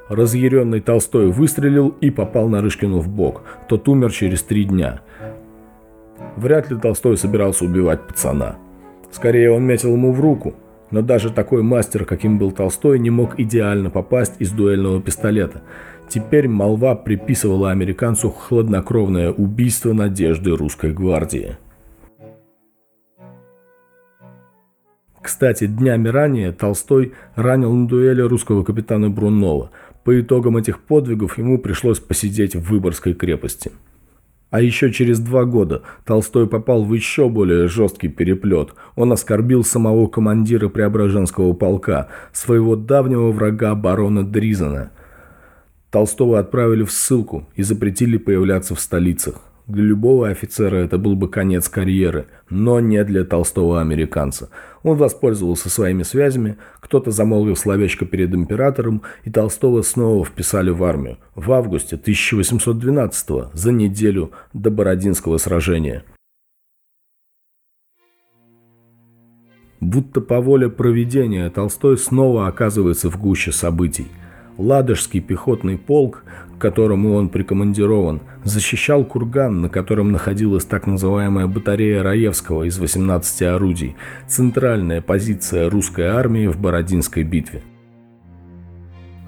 Разъяренный 0.08 0.80
Толстой 0.80 1.30
выстрелил 1.30 1.88
и 2.00 2.10
попал 2.10 2.48
Нарышкину 2.48 2.98
в 2.98 3.08
бок. 3.08 3.42
Тот 3.68 3.88
умер 3.88 4.10
через 4.12 4.42
три 4.42 4.64
дня. 4.64 5.00
Вряд 6.36 6.70
ли 6.70 6.76
Толстой 6.78 7.16
собирался 7.16 7.64
убивать 7.64 8.06
пацана. 8.06 8.56
Скорее, 9.14 9.52
он 9.52 9.62
метил 9.62 9.92
ему 9.92 10.10
в 10.10 10.20
руку. 10.20 10.54
Но 10.90 11.00
даже 11.00 11.30
такой 11.30 11.62
мастер, 11.62 12.04
каким 12.04 12.36
был 12.36 12.50
Толстой, 12.50 12.98
не 12.98 13.10
мог 13.10 13.38
идеально 13.38 13.88
попасть 13.88 14.34
из 14.40 14.50
дуэльного 14.50 15.00
пистолета. 15.00 15.62
Теперь 16.08 16.48
молва 16.48 16.96
приписывала 16.96 17.70
американцу 17.70 18.30
хладнокровное 18.30 19.30
убийство 19.30 19.92
надежды 19.92 20.56
русской 20.56 20.92
гвардии. 20.92 21.56
Кстати, 25.22 25.68
днями 25.68 26.08
ранее 26.08 26.50
Толстой 26.50 27.12
ранил 27.36 27.72
на 27.72 27.86
дуэли 27.86 28.20
русского 28.20 28.64
капитана 28.64 29.10
Брунова. 29.10 29.70
По 30.02 30.20
итогам 30.20 30.56
этих 30.56 30.80
подвигов 30.80 31.38
ему 31.38 31.58
пришлось 31.58 32.00
посидеть 32.00 32.56
в 32.56 32.68
Выборгской 32.68 33.14
крепости. 33.14 33.70
А 34.54 34.60
еще 34.60 34.92
через 34.92 35.18
два 35.18 35.46
года 35.46 35.82
Толстой 36.04 36.46
попал 36.46 36.84
в 36.84 36.94
еще 36.94 37.28
более 37.28 37.66
жесткий 37.66 38.06
переплет. 38.06 38.68
Он 38.94 39.10
оскорбил 39.10 39.64
самого 39.64 40.06
командира 40.06 40.68
Преображенского 40.68 41.54
полка, 41.54 42.06
своего 42.32 42.76
давнего 42.76 43.32
врага 43.32 43.74
барона 43.74 44.24
Дризена. 44.24 44.92
Толстого 45.90 46.38
отправили 46.38 46.84
в 46.84 46.92
ссылку 46.92 47.48
и 47.56 47.64
запретили 47.64 48.16
появляться 48.16 48.76
в 48.76 48.80
столицах. 48.80 49.42
Для 49.66 49.82
любого 49.82 50.28
офицера 50.28 50.76
это 50.76 50.98
был 50.98 51.16
бы 51.16 51.28
конец 51.28 51.70
карьеры, 51.70 52.26
но 52.50 52.80
не 52.80 53.02
для 53.02 53.24
толстого 53.24 53.80
американца. 53.80 54.50
Он 54.82 54.98
воспользовался 54.98 55.70
своими 55.70 56.02
связями, 56.02 56.58
кто-то 56.80 57.10
замолвил 57.10 57.56
словечко 57.56 58.04
перед 58.04 58.34
императором, 58.34 59.02
и 59.24 59.30
Толстого 59.30 59.80
снова 59.80 60.22
вписали 60.26 60.68
в 60.68 60.84
армию 60.84 61.16
в 61.34 61.50
августе 61.50 61.96
1812 61.96 63.54
за 63.54 63.72
неделю 63.72 64.32
до 64.52 64.70
Бородинского 64.70 65.38
сражения. 65.38 66.04
Будто 69.80 70.20
по 70.20 70.40
воле 70.42 70.68
проведения 70.68 71.48
Толстой 71.48 71.96
снова 71.96 72.48
оказывается 72.48 73.08
в 73.10 73.18
гуще 73.18 73.50
событий– 73.50 74.08
Ладожский 74.56 75.20
пехотный 75.20 75.76
полк, 75.76 76.22
к 76.56 76.60
которому 76.60 77.14
он 77.14 77.28
прикомандирован, 77.28 78.20
защищал 78.44 79.04
курган, 79.04 79.62
на 79.62 79.68
котором 79.68 80.12
находилась 80.12 80.64
так 80.64 80.86
называемая 80.86 81.48
батарея 81.48 82.02
Раевского 82.02 82.64
из 82.64 82.78
18 82.78 83.42
орудий, 83.42 83.96
центральная 84.28 85.00
позиция 85.00 85.68
русской 85.68 86.06
армии 86.06 86.46
в 86.46 86.58
Бородинской 86.58 87.24
битве. 87.24 87.62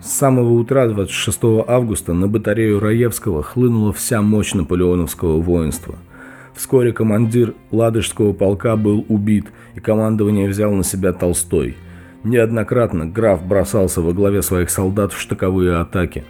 С 0.01 0.13
самого 0.13 0.53
утра 0.53 0.87
26 0.87 1.67
августа 1.67 2.13
на 2.13 2.29
батарею 2.29 2.79
Раевского 2.79 3.43
хлынула 3.43 3.93
вся 3.93 4.23
мощь 4.23 4.55
наполеоновского 4.55 5.41
воинства. 5.41 5.97
Вскоре 6.55 6.93
командир 6.93 7.55
Ладожского 7.73 8.33
полка 8.33 8.77
был 8.77 9.05
убит, 9.09 9.47
и 9.75 9.81
командование 9.81 10.49
взял 10.49 10.73
на 10.73 10.85
себя 10.85 11.13
Толстой– 11.13 11.77
Неоднократно 12.25 13.07
граф 13.07 13.45
бросался 13.45 14.01
во 14.01 14.13
главе 14.13 14.43
своих 14.43 14.71
солдат 14.71 15.13
в 15.13 15.21
штыковые 15.21 15.77
атаки. 15.77 16.25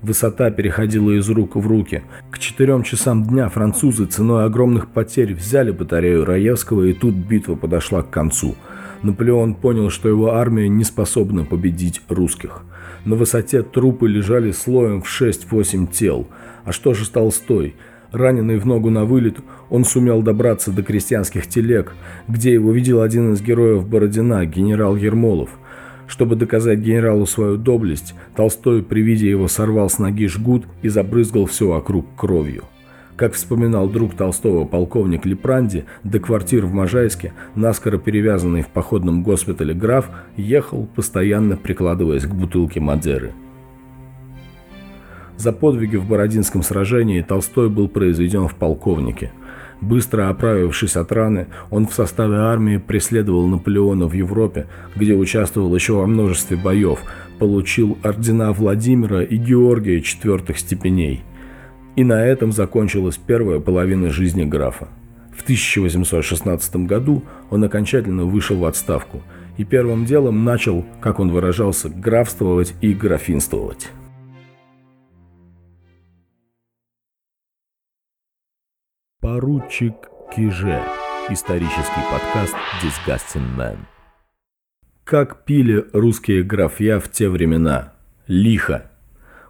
Высота 0.00 0.50
переходила 0.50 1.12
из 1.12 1.28
рук 1.30 1.56
в 1.56 1.66
руки. 1.66 2.02
К 2.30 2.38
четырем 2.38 2.82
часам 2.82 3.24
дня 3.24 3.48
французы 3.48 4.04
ценой 4.04 4.44
огромных 4.44 4.88
потерь 4.88 5.34
взяли 5.34 5.70
батарею 5.70 6.24
Раевского, 6.24 6.84
и 6.84 6.92
тут 6.92 7.14
битва 7.14 7.54
подошла 7.54 8.02
к 8.02 8.10
концу. 8.10 8.54
Наполеон 9.02 9.54
понял, 9.54 9.90
что 9.90 10.08
его 10.08 10.34
армия 10.34 10.68
не 10.68 10.84
способна 10.84 11.44
победить 11.44 12.02
русских. 12.08 12.62
На 13.04 13.16
высоте 13.16 13.62
трупы 13.62 14.08
лежали 14.08 14.50
слоем 14.50 15.02
в 15.02 15.22
6-8 15.22 15.90
тел. 15.90 16.26
А 16.64 16.72
что 16.72 16.94
же 16.94 17.08
Толстой? 17.10 17.74
Раненый 18.14 18.58
в 18.58 18.64
ногу 18.64 18.90
на 18.90 19.04
вылет, 19.04 19.38
он 19.70 19.84
сумел 19.84 20.22
добраться 20.22 20.70
до 20.70 20.84
крестьянских 20.84 21.48
телег, 21.48 21.94
где 22.28 22.52
его 22.52 22.70
видел 22.70 23.02
один 23.02 23.32
из 23.32 23.42
героев 23.42 23.88
Бородина, 23.88 24.46
генерал 24.46 24.94
Ермолов. 24.94 25.50
Чтобы 26.06 26.36
доказать 26.36 26.78
генералу 26.78 27.26
свою 27.26 27.56
доблесть, 27.56 28.14
Толстой 28.36 28.84
при 28.84 29.00
виде 29.00 29.28
его 29.28 29.48
сорвал 29.48 29.90
с 29.90 29.98
ноги 29.98 30.28
жгут 30.28 30.64
и 30.82 30.88
забрызгал 30.88 31.46
все 31.46 31.66
вокруг 31.66 32.06
кровью. 32.16 32.62
Как 33.16 33.32
вспоминал 33.32 33.88
друг 33.88 34.14
Толстого 34.14 34.64
полковник 34.64 35.26
Лепранди, 35.26 35.84
до 36.04 36.20
квартир 36.20 36.66
в 36.66 36.72
Можайске, 36.72 37.32
наскоро 37.56 37.98
перевязанный 37.98 38.62
в 38.62 38.68
походном 38.68 39.24
госпитале 39.24 39.74
граф, 39.74 40.08
ехал, 40.36 40.88
постоянно 40.94 41.56
прикладываясь 41.56 42.26
к 42.26 42.32
бутылке 42.32 42.78
Мадеры– 42.78 43.32
за 45.36 45.52
подвиги 45.52 45.96
в 45.96 46.06
Бородинском 46.06 46.62
сражении 46.62 47.22
Толстой 47.22 47.68
был 47.68 47.88
произведен 47.88 48.48
в 48.48 48.54
полковнике. 48.54 49.32
Быстро 49.80 50.30
оправившись 50.30 50.96
от 50.96 51.12
раны, 51.12 51.48
он 51.70 51.86
в 51.86 51.92
составе 51.94 52.36
армии 52.36 52.78
преследовал 52.78 53.46
Наполеона 53.46 54.06
в 54.06 54.12
Европе, 54.12 54.66
где 54.96 55.14
участвовал 55.14 55.74
еще 55.74 55.94
во 55.94 56.06
множестве 56.06 56.56
боев, 56.56 57.00
получил 57.38 57.98
ордена 58.02 58.52
Владимира 58.52 59.22
и 59.22 59.36
Георгия 59.36 60.00
четвертых 60.00 60.58
степеней. 60.58 61.22
И 61.96 62.04
на 62.04 62.24
этом 62.24 62.52
закончилась 62.52 63.18
первая 63.18 63.60
половина 63.60 64.10
жизни 64.10 64.44
графа. 64.44 64.88
В 65.36 65.42
1816 65.42 66.76
году 66.86 67.22
он 67.50 67.64
окончательно 67.64 68.24
вышел 68.24 68.56
в 68.56 68.64
отставку 68.64 69.22
и 69.56 69.64
первым 69.64 70.04
делом 70.04 70.44
начал, 70.44 70.84
как 71.00 71.20
он 71.20 71.30
выражался, 71.30 71.88
графствовать 71.88 72.74
и 72.80 72.92
графинствовать. 72.92 73.90
Поручик 79.24 79.94
Киже. 80.36 80.82
Исторический 81.30 82.02
подкаст 82.12 82.54
Disgusting 82.82 83.56
Man. 83.56 83.78
Как 85.04 85.46
пили 85.46 85.86
русские 85.94 86.42
графья 86.42 87.00
в 87.00 87.10
те 87.10 87.30
времена? 87.30 87.94
Лихо. 88.26 88.90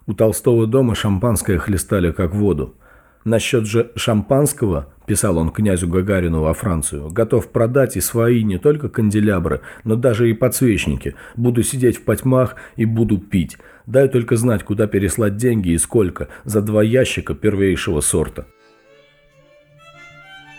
У 0.07 0.15
Толстого 0.15 0.69
дома 0.69 0.95
шампанское 0.95 1.59
хлестали 1.59 2.13
как 2.13 2.37
воду. 2.37 2.77
Насчет 3.25 3.67
же 3.67 3.91
шампанского, 3.97 4.95
писал 5.09 5.39
он 5.39 5.51
князю 5.51 5.89
Гагарину 5.89 6.43
во 6.43 6.55
Францию, 6.55 7.11
готов 7.11 7.51
продать 7.51 7.97
и 7.97 8.01
свои 8.01 8.45
не 8.45 8.59
только 8.59 8.89
канделябры, 8.89 9.61
но 9.83 9.97
даже 9.97 10.31
и 10.31 10.35
подсвечники. 10.35 11.17
Буду 11.35 11.65
сидеть 11.65 11.97
в 11.97 12.05
потьмах 12.05 12.55
и 12.77 12.85
буду 12.85 13.19
пить. 13.19 13.59
Дай 13.87 14.09
только 14.09 14.37
знать, 14.37 14.63
куда 14.63 14.87
переслать 14.87 15.37
деньги 15.37 15.71
и 15.71 15.79
сколько, 15.79 16.29
за 16.45 16.63
два 16.63 16.81
ящика 16.85 17.35
первейшего 17.35 18.01
сорта. 18.01 18.47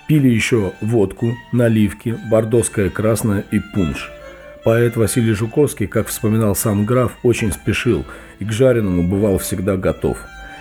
Пили 0.08 0.30
еще 0.30 0.74
водку, 0.82 1.36
наливки, 1.52 2.18
бордоское 2.30 2.90
красное 2.90 3.44
и 3.52 3.60
пунш. 3.60 4.12
Поэт 4.64 4.96
Василий 4.98 5.34
Жуковский, 5.34 5.88
как 5.88 6.08
вспоминал 6.08 6.56
сам 6.56 6.86
граф, 6.86 7.14
очень 7.24 7.52
спешил 7.52 8.06
и 8.40 8.46
к 8.46 8.52
жареному 8.52 9.08
бывал 9.08 9.40
всегда 9.40 9.78
готов. 9.78 10.18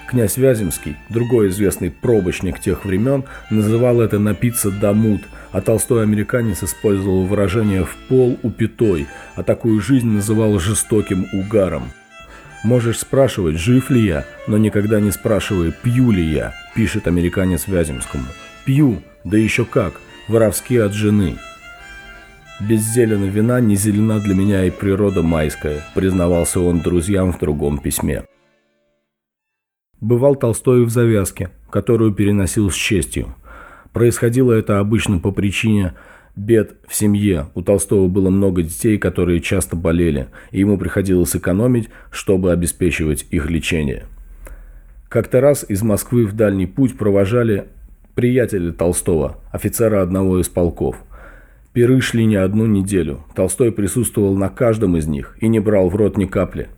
Князь 0.08 0.36
Вяземский, 0.36 0.96
другой 1.08 1.48
известный 1.48 1.90
пробочник 1.90 2.58
тех 2.58 2.84
времен, 2.84 3.24
называл 3.50 4.00
это 4.00 4.18
«напиться 4.18 4.70
дамут», 4.70 5.22
а 5.52 5.60
толстой 5.60 6.02
американец 6.02 6.62
использовал 6.62 7.24
выражение 7.24 7.84
«в 7.84 7.96
пол 8.08 8.38
упитой», 8.42 9.06
а 9.34 9.42
такую 9.42 9.80
жизнь 9.80 10.08
называл 10.08 10.58
жестоким 10.58 11.26
угаром. 11.32 11.90
«Можешь 12.62 13.00
спрашивать, 13.00 13.56
жив 13.56 13.90
ли 13.90 14.04
я, 14.04 14.24
но 14.46 14.56
никогда 14.56 15.00
не 15.00 15.10
спрашивай, 15.10 15.72
пью 15.82 16.10
ли 16.10 16.22
я», 16.22 16.54
пишет 16.74 17.06
американец 17.06 17.66
Вяземскому. 17.66 18.24
«Пью, 18.64 19.02
да 19.24 19.38
еще 19.38 19.64
как, 19.64 20.00
воровски 20.28 20.76
от 20.76 20.92
жены. 20.92 21.36
Без 22.60 22.82
зелена 22.82 23.24
вина 23.24 23.60
не 23.60 23.74
зелена 23.74 24.20
для 24.20 24.34
меня 24.34 24.64
и 24.64 24.70
природа 24.70 25.22
майская, 25.22 25.82
признавался 25.94 26.60
он 26.60 26.80
друзьям 26.80 27.32
в 27.32 27.38
другом 27.38 27.78
письме. 27.78 28.24
Бывал 30.00 30.36
Толстой 30.36 30.84
в 30.84 30.90
завязке, 30.90 31.50
которую 31.70 32.12
переносил 32.12 32.70
с 32.70 32.74
честью. 32.74 33.34
Происходило 33.92 34.52
это 34.52 34.78
обычно 34.78 35.18
по 35.18 35.32
причине 35.32 35.94
бед 36.36 36.76
в 36.86 36.94
семье. 36.94 37.46
У 37.54 37.62
Толстого 37.62 38.08
было 38.08 38.28
много 38.28 38.62
детей, 38.62 38.98
которые 38.98 39.40
часто 39.40 39.76
болели, 39.76 40.28
и 40.50 40.60
ему 40.60 40.76
приходилось 40.78 41.34
экономить, 41.34 41.88
чтобы 42.10 42.52
обеспечивать 42.52 43.26
их 43.30 43.48
лечение. 43.50 44.04
Как-то 45.08 45.40
раз 45.40 45.64
из 45.68 45.82
Москвы 45.82 46.26
в 46.26 46.34
дальний 46.34 46.66
путь 46.66 46.98
провожали 46.98 47.68
приятеля 48.14 48.72
Толстого, 48.72 49.38
офицера 49.52 50.02
одного 50.02 50.40
из 50.40 50.48
полков. 50.48 50.96
Пиры 51.72 52.00
шли 52.00 52.24
не 52.24 52.36
одну 52.36 52.66
неделю. 52.66 53.24
Толстой 53.34 53.72
присутствовал 53.72 54.36
на 54.36 54.48
каждом 54.48 54.96
из 54.96 55.06
них 55.06 55.36
и 55.40 55.48
не 55.48 55.58
брал 55.58 55.88
в 55.88 55.96
рот 55.96 56.16
ни 56.16 56.24
капли. 56.24 56.68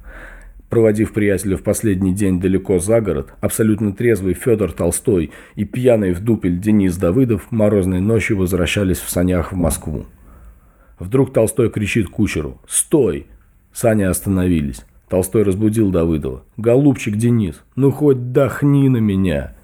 Проводив 0.71 1.13
приятеля 1.13 1.57
в 1.57 1.63
последний 1.63 2.15
день 2.15 2.41
далеко 2.41 2.79
за 2.79 3.01
город, 3.01 3.35
абсолютно 3.41 3.93
трезвый 3.93 4.35
Федор 4.35 4.73
Толстой 4.73 5.31
и 5.55 5.65
пьяный 5.65 6.13
в 6.13 6.21
дупель 6.21 6.59
Денис 6.59 6.97
Давыдов 6.97 7.53
морозной 7.53 8.01
ночью 8.01 8.39
возвращались 8.39 8.99
в 8.99 9.11
санях 9.11 9.53
в 9.53 9.57
Москву. 9.57 10.07
Вдруг 10.99 11.33
Толстой 11.33 11.71
кричит 11.71 12.09
кучеру 12.09 12.59
«Стой!». 12.67 13.27
Сани 13.73 14.03
остановились. 14.03 14.85
Толстой 15.09 15.43
разбудил 15.43 15.91
Давыдова. 15.91 16.43
«Голубчик 16.57 17.17
Денис, 17.17 17.63
ну 17.77 17.91
хоть 17.91 18.33
дохни 18.33 18.89
на 18.89 18.97
меня!» 18.97 19.56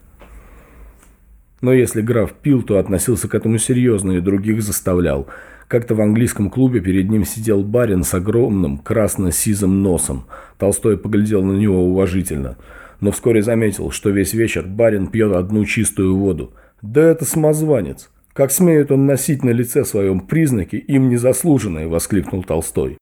Но 1.63 1.73
если 1.73 2.03
граф 2.03 2.33
пил, 2.33 2.63
то 2.63 2.79
относился 2.79 3.29
к 3.29 3.35
этому 3.35 3.57
серьезно 3.57 4.13
и 4.13 4.21
других 4.21 4.63
заставлял. 4.63 5.29
Как-то 5.69 5.95
в 5.95 6.01
английском 6.01 6.51
клубе 6.51 6.81
перед 6.81 7.09
ним 7.09 7.25
сидел 7.25 7.63
барин 7.63 8.03
с 8.03 8.13
огромным 8.13 8.79
красно-сизым 8.79 9.83
носом. 9.83 10.25
Толстой 10.59 10.99
поглядел 10.99 11.43
на 11.43 11.53
него 11.53 11.85
уважительно. 11.85 12.59
Но 13.01 13.13
вскоре 13.13 13.43
заметил, 13.43 13.91
что 13.93 14.11
весь 14.11 14.35
вечер 14.35 14.67
барин 14.67 15.07
пьет 15.07 15.33
одну 15.35 15.65
чистую 15.65 16.17
воду. 16.17 16.53
«Да 16.83 17.01
это 17.01 17.25
самозванец! 17.25 18.11
Как 18.33 18.51
смеет 18.51 18.91
он 18.91 19.07
носить 19.07 19.45
на 19.45 19.51
лице 19.51 19.85
своем 19.85 20.21
признаки, 20.21 20.77
им 20.77 21.09
незаслуженные!»– 21.09 21.87
воскликнул 21.89 22.43
Толстой. 22.43 22.99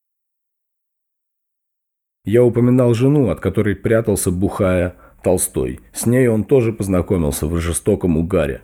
Я 2.24 2.44
упоминал 2.44 2.92
жену, 2.92 3.30
от 3.30 3.40
которой 3.40 3.74
прятался, 3.74 4.30
бухая, 4.30 4.96
Толстой. 5.22 5.80
С 5.92 6.06
ней 6.06 6.28
он 6.28 6.44
тоже 6.44 6.72
познакомился 6.72 7.46
в 7.46 7.58
жестоком 7.58 8.16
угаре. 8.16 8.62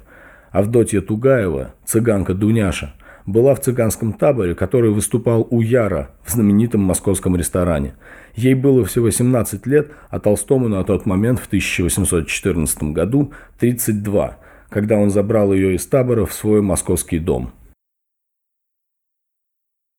Авдотья 0.51 1.01
Тугаева, 1.01 1.75
цыганка 1.85 2.35
Дуняша, 2.35 2.95
была 3.27 3.55
в 3.55 3.61
цыганском 3.61 4.13
таборе, 4.13 4.55
который 4.55 4.91
выступал 4.91 5.47
у 5.51 5.61
Яра 5.61 6.11
в 6.25 6.31
знаменитом 6.31 6.81
московском 6.81 7.37
ресторане. 7.37 7.95
Ей 8.35 8.55
было 8.55 8.85
всего 8.85 9.11
17 9.11 9.67
лет, 9.67 9.91
а 10.11 10.21
Толстому 10.21 10.69
на 10.69 10.85
тот 10.85 11.07
момент 11.07 11.41
в 11.41 11.47
1814 11.47 12.83
году 12.85 13.33
32, 13.59 14.39
когда 14.71 14.97
он 14.97 15.11
забрал 15.11 15.53
ее 15.53 15.75
из 15.75 15.85
табора 15.87 16.25
в 16.25 16.33
свой 16.33 16.63
московский 16.63 17.19
дом. 17.19 17.53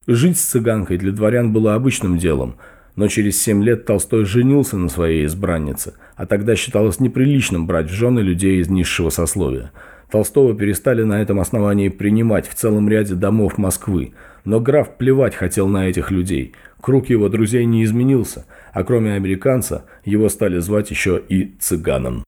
Жить 0.08 0.40
с 0.40 0.46
цыганкой 0.46 0.98
для 0.98 1.12
дворян 1.12 1.52
было 1.52 1.76
обычным 1.76 2.18
делом– 2.18 2.56
но 2.98 3.08
через 3.08 3.42
семь 3.42 3.64
лет 3.64 3.86
Толстой 3.86 4.26
женился 4.26 4.76
на 4.76 4.90
своей 4.90 5.26
избраннице, 5.26 5.94
а 6.18 6.26
тогда 6.26 6.58
считалось 6.58 7.00
неприличным 7.00 7.66
брать 7.66 7.90
в 7.90 7.94
жены 7.94 8.20
людей 8.20 8.60
из 8.60 8.70
низшего 8.70 9.10
сословия. 9.10 9.72
Толстого 10.12 10.56
перестали 10.56 11.04
на 11.04 11.22
этом 11.22 11.40
основании 11.40 11.90
принимать 11.90 12.50
в 12.50 12.56
целом 12.56 12.90
ряде 12.90 13.14
домов 13.14 13.58
Москвы, 13.58 14.14
но 14.46 14.60
граф 14.60 14.98
плевать 14.98 15.36
хотел 15.36 15.68
на 15.68 15.88
этих 15.88 16.12
людей. 16.12 16.54
Круг 16.82 17.10
его 17.10 17.30
друзей 17.30 17.66
не 17.66 17.84
изменился, 17.84 18.46
а 18.74 18.84
кроме 18.84 19.14
американца 19.14 19.86
его 20.04 20.28
стали 20.30 20.58
звать 20.60 20.90
еще 20.90 21.22
и 21.30 21.56
цыганом. 21.60 22.24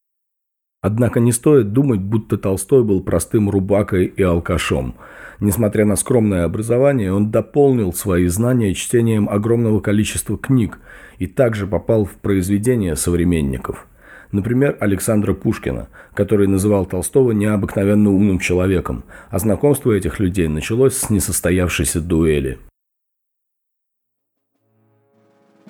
Однако 0.81 1.19
не 1.19 1.31
стоит 1.31 1.73
думать, 1.73 1.99
будто 1.99 2.37
Толстой 2.37 2.83
был 2.83 3.01
простым 3.01 3.49
рубакой 3.49 4.05
и 4.05 4.23
алкашом– 4.23 4.95
Несмотря 5.39 5.85
на 5.85 5.95
скромное 5.95 6.43
образование, 6.43 7.13
он 7.13 7.31
дополнил 7.31 7.93
свои 7.93 8.27
знания 8.27 8.73
чтением 8.73 9.29
огромного 9.29 9.79
количества 9.79 10.37
книг 10.37 10.79
и 11.17 11.27
также 11.27 11.65
попал 11.65 12.03
в 12.03 12.15
произведения 12.15 12.95
современников. 12.97 13.87
Например, 14.33 14.75
Александра 14.79 15.33
Пушкина, 15.33 15.87
который 16.13 16.47
называл 16.47 16.85
Толстого 16.85 17.31
необыкновенно 17.31 18.11
умным 18.11 18.39
человеком, 18.39 19.05
а 19.29 19.39
знакомство 19.39 19.93
этих 19.93 20.19
людей 20.19 20.47
началось 20.49 20.97
с 20.97 21.09
несостоявшейся 21.09 22.01
дуэли. 22.01 22.59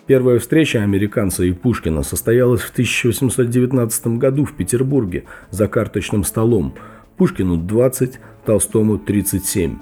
Первая 0.10 0.40
встреча 0.40 0.82
американца 0.82 1.44
и 1.44 1.52
Пушкина 1.52 2.02
состоялась 2.02 2.62
в 2.62 2.72
1819 2.72 4.18
году 4.18 4.44
в 4.44 4.54
Петербурге 4.54 5.26
за 5.52 5.68
карточным 5.68 6.24
столом. 6.24 6.74
Пушкину 7.16 7.58
20, 7.58 8.20
Толстому 8.44 8.98
37. 8.98 9.78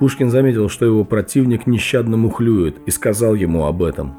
Пушкин 0.00 0.30
заметил, 0.30 0.70
что 0.70 0.86
его 0.86 1.04
противник 1.04 1.66
нещадно 1.66 2.16
мухлюет, 2.16 2.76
и 2.86 2.90
сказал 2.90 3.34
ему 3.34 3.66
об 3.66 3.82
этом. 3.82 4.14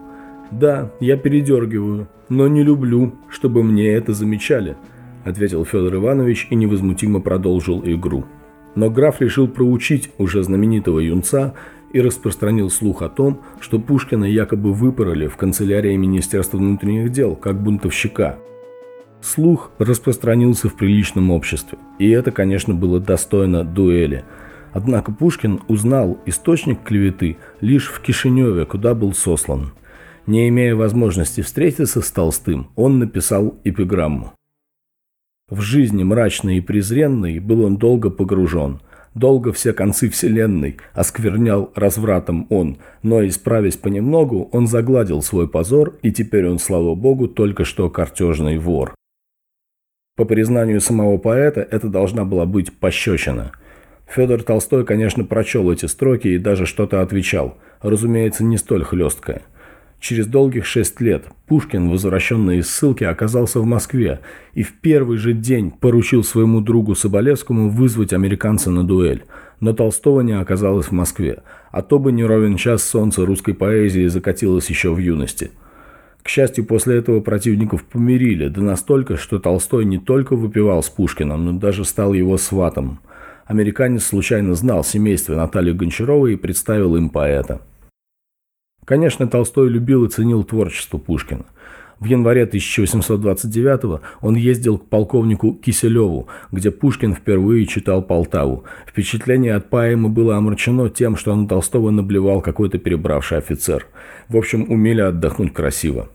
«Да, 0.51 0.91
я 0.99 1.17
передергиваю, 1.17 2.07
но 2.29 2.47
не 2.47 2.61
люблю, 2.61 3.15
чтобы 3.27 3.63
мне 3.63 3.91
это 3.91 4.13
замечали», 4.13 4.77
ответил 5.25 5.65
Федор 5.65 5.95
Иванович 5.95 6.45
и 6.51 6.55
невозмутимо 6.55 7.21
продолжил 7.21 7.81
игру. 7.83 8.23
Но 8.75 8.91
граф 8.91 9.19
решил 9.19 9.47
проучить 9.47 10.11
уже 10.19 10.43
знаменитого 10.43 10.99
юнца 10.99 11.55
и 11.93 12.01
распространил 12.01 12.69
слух 12.69 13.01
о 13.01 13.09
том, 13.09 13.41
что 13.61 13.79
Пушкина 13.79 14.25
якобы 14.25 14.73
выпороли 14.73 15.27
в 15.27 15.37
канцелярии 15.37 15.95
Министерства 15.95 16.57
внутренних 16.57 17.11
дел, 17.11 17.35
как 17.35 17.61
бунтовщика– 17.61 18.37
Слух 19.23 19.71
распространился 19.79 20.67
в 20.67 20.75
приличном 20.75 21.31
обществе, 21.31 21.77
и 21.97 22.09
это, 22.09 22.31
конечно, 22.31 22.73
было 22.73 22.99
достойно 22.99 23.63
дуэли. 23.63 24.25
Однако 24.73 25.13
Пушкин 25.13 25.61
узнал 25.69 26.19
источник 26.25 26.83
клеветы 26.83 27.37
лишь 27.61 27.87
в 27.87 28.01
Кишиневе, 28.01 28.65
куда 28.65 28.93
был 28.93 29.13
сослан. 29.13 29.71
Не 30.27 30.49
имея 30.49 30.75
возможности 30.75 31.39
встретиться 31.39 32.01
с 32.01 32.11
Толстым, 32.11 32.67
он 32.75 32.99
написал 32.99 33.57
эпиграмму. 33.63 34.33
В 35.49 35.61
жизни 35.61 36.03
мрачной 36.03 36.57
и 36.57 36.61
презренной 36.61 37.39
был 37.39 37.63
он 37.63 37.77
долго 37.77 38.09
погружен. 38.09 38.81
Долго 39.15 39.53
все 39.53 39.73
концы 39.73 40.09
вселенной 40.09 40.77
осквернял 40.93 41.71
развратом 41.75 42.47
он, 42.49 42.77
но, 43.03 43.25
исправясь 43.25 43.77
понемногу, 43.77 44.49
он 44.51 44.65
загладил 44.67 45.21
свой 45.21 45.47
позор, 45.47 45.97
и 46.01 46.11
теперь 46.11 46.47
он, 46.47 46.57
слава 46.57 46.95
богу, 46.95 47.27
только 47.27 47.63
что 47.63 47.89
картежный 47.89 48.57
вор. 48.57 48.95
По 50.15 50.25
признанию 50.25 50.81
самого 50.81 51.17
поэта, 51.17 51.61
это 51.61 51.89
должна 51.89 52.25
была 52.25 52.45
быть 52.45 52.71
пощечина. 52.77 53.51
Федор 54.07 54.43
Толстой, 54.43 54.85
конечно, 54.85 55.23
прочел 55.25 55.71
эти 55.71 55.85
строки 55.85 56.27
и 56.27 56.37
даже 56.37 56.65
что-то 56.65 57.01
отвечал, 57.01 57.57
разумеется, 57.81 58.43
не 58.43 58.57
столь 58.57 58.83
хлесткое. 58.83 59.43
Через 60.03 60.27
долгих 60.27 60.65
шесть 60.65 60.99
лет 60.99 61.27
Пушкин, 61.47 61.89
возвращенный 61.89 62.57
из 62.57 62.69
ссылки, 62.69 63.05
оказался 63.05 63.61
в 63.61 63.65
Москве 63.65 64.19
и 64.53 64.61
в 64.61 64.73
первый 64.73 65.17
же 65.17 65.31
день 65.31 65.71
поручил 65.71 66.25
своему 66.25 66.59
другу 66.59 66.93
Соболевскому 66.93 67.69
вызвать 67.69 68.11
американца 68.11 68.69
на 68.69 68.83
дуэль. 68.83 69.23
Но 69.61 69.71
Толстого 69.71 70.19
не 70.19 70.33
оказалось 70.33 70.87
в 70.87 70.91
Москве, 70.91 71.43
а 71.71 71.81
то 71.81 71.99
бы 71.99 72.11
не 72.11 72.25
ровен 72.25 72.57
час 72.57 72.83
солнце 72.83 73.25
русской 73.25 73.53
поэзии 73.53 74.07
закатилось 74.07 74.69
еще 74.69 74.93
в 74.93 74.97
юности– 74.97 75.51
к 76.21 76.29
счастью, 76.29 76.63
после 76.63 76.99
этого 76.99 77.19
противников 77.19 77.83
помирили, 77.83 78.47
да 78.47 78.61
настолько, 78.61 79.17
что 79.17 79.39
Толстой 79.39 79.83
не 79.83 79.97
только 79.97 80.37
выпивал 80.37 80.81
с 80.81 80.89
Пушкиным, 80.89 81.43
но 81.43 81.51
даже 81.51 81.83
стал 81.83 82.13
его 82.13 82.37
сватом. 82.37 82.99
Американец 83.45 84.05
случайно 84.05 84.53
знал 84.53 84.85
семейство 84.85 85.35
Натальи 85.35 85.73
Гончаровой 85.73 86.33
и 86.33 86.37
представил 86.37 86.95
им 86.95 87.09
поэта. 87.09 87.59
Конечно, 88.85 89.27
Толстой 89.27 89.69
любил 89.69 90.05
и 90.05 90.09
ценил 90.09 90.43
творчество 90.43 90.97
Пушкина. 90.97 91.45
В 91.99 92.05
январе 92.05 92.43
1829 92.43 94.01
он 94.19 94.35
ездил 94.35 94.77
к 94.77 94.89
полковнику 94.89 95.53
Киселеву, 95.53 96.27
где 96.51 96.69
Пушкин 96.69 97.15
впервые 97.15 97.65
читал 97.65 98.01
Полтаву. 98.01 98.65
Впечатление 98.85 99.55
от 99.55 99.69
поэмы 99.69 100.09
было 100.09 100.35
омрачено 100.35 100.89
тем, 100.89 101.15
что 101.15 101.33
на 101.33 101.47
Толстого 101.47 101.91
наблевал 101.91 102.41
какой-то 102.41 102.77
перебравший 102.77 103.37
офицер. 103.37 103.87
В 104.27 104.35
общем, 104.35 104.69
умели 104.69 104.99
отдохнуть 104.99 105.53
красиво. 105.53 106.09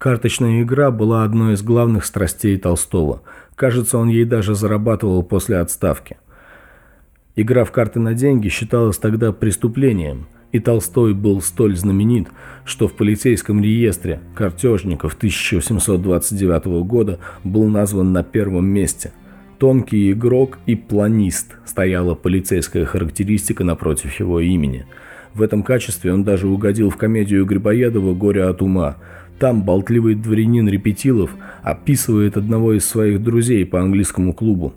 Карточная 0.00 0.62
игра 0.62 0.90
была 0.90 1.22
одной 1.22 1.54
из 1.54 1.62
главных 1.62 2.04
страстей 2.04 2.58
Толстого. 2.58 3.22
Кажется, 3.54 3.98
он 3.98 4.08
ей 4.08 4.24
даже 4.24 4.56
зарабатывал 4.56 5.22
после 5.22 5.58
отставки. 5.58 6.16
Игра 7.34 7.64
в 7.64 7.72
карты 7.72 8.00
на 8.00 8.14
деньги 8.14 8.48
считалась 8.48 8.98
тогда 8.98 9.32
преступлением– 9.32 10.26
и 10.52 10.58
Толстой 10.60 11.14
был 11.14 11.40
столь 11.40 11.76
знаменит, 11.76 12.28
что 12.64 12.86
в 12.86 12.92
полицейском 12.92 13.62
реестре 13.62 14.20
картежников 14.34 15.14
1829 15.14 16.84
года 16.84 17.18
был 17.42 17.66
назван 17.68 18.12
на 18.12 18.22
первом 18.22 18.66
месте. 18.66 19.12
Тонкий 19.58 20.12
игрок 20.12 20.58
и 20.66 20.74
планист 20.74 21.56
стояла 21.64 22.14
полицейская 22.14 22.84
характеристика 22.84 23.64
напротив 23.64 24.18
его 24.20 24.40
имени. 24.40 24.86
В 25.34 25.40
этом 25.40 25.62
качестве 25.62 26.12
он 26.12 26.24
даже 26.24 26.46
угодил 26.46 26.90
в 26.90 26.96
комедию 26.96 27.46
Грибоедова 27.46 28.14
«Горе 28.14 28.44
от 28.44 28.60
ума». 28.60 28.96
Там 29.38 29.64
болтливый 29.64 30.14
дворянин 30.14 30.68
Репетилов 30.68 31.30
описывает 31.62 32.36
одного 32.36 32.74
из 32.74 32.84
своих 32.84 33.22
друзей 33.22 33.64
по 33.64 33.80
английскому 33.80 34.34
клубу. 34.34 34.74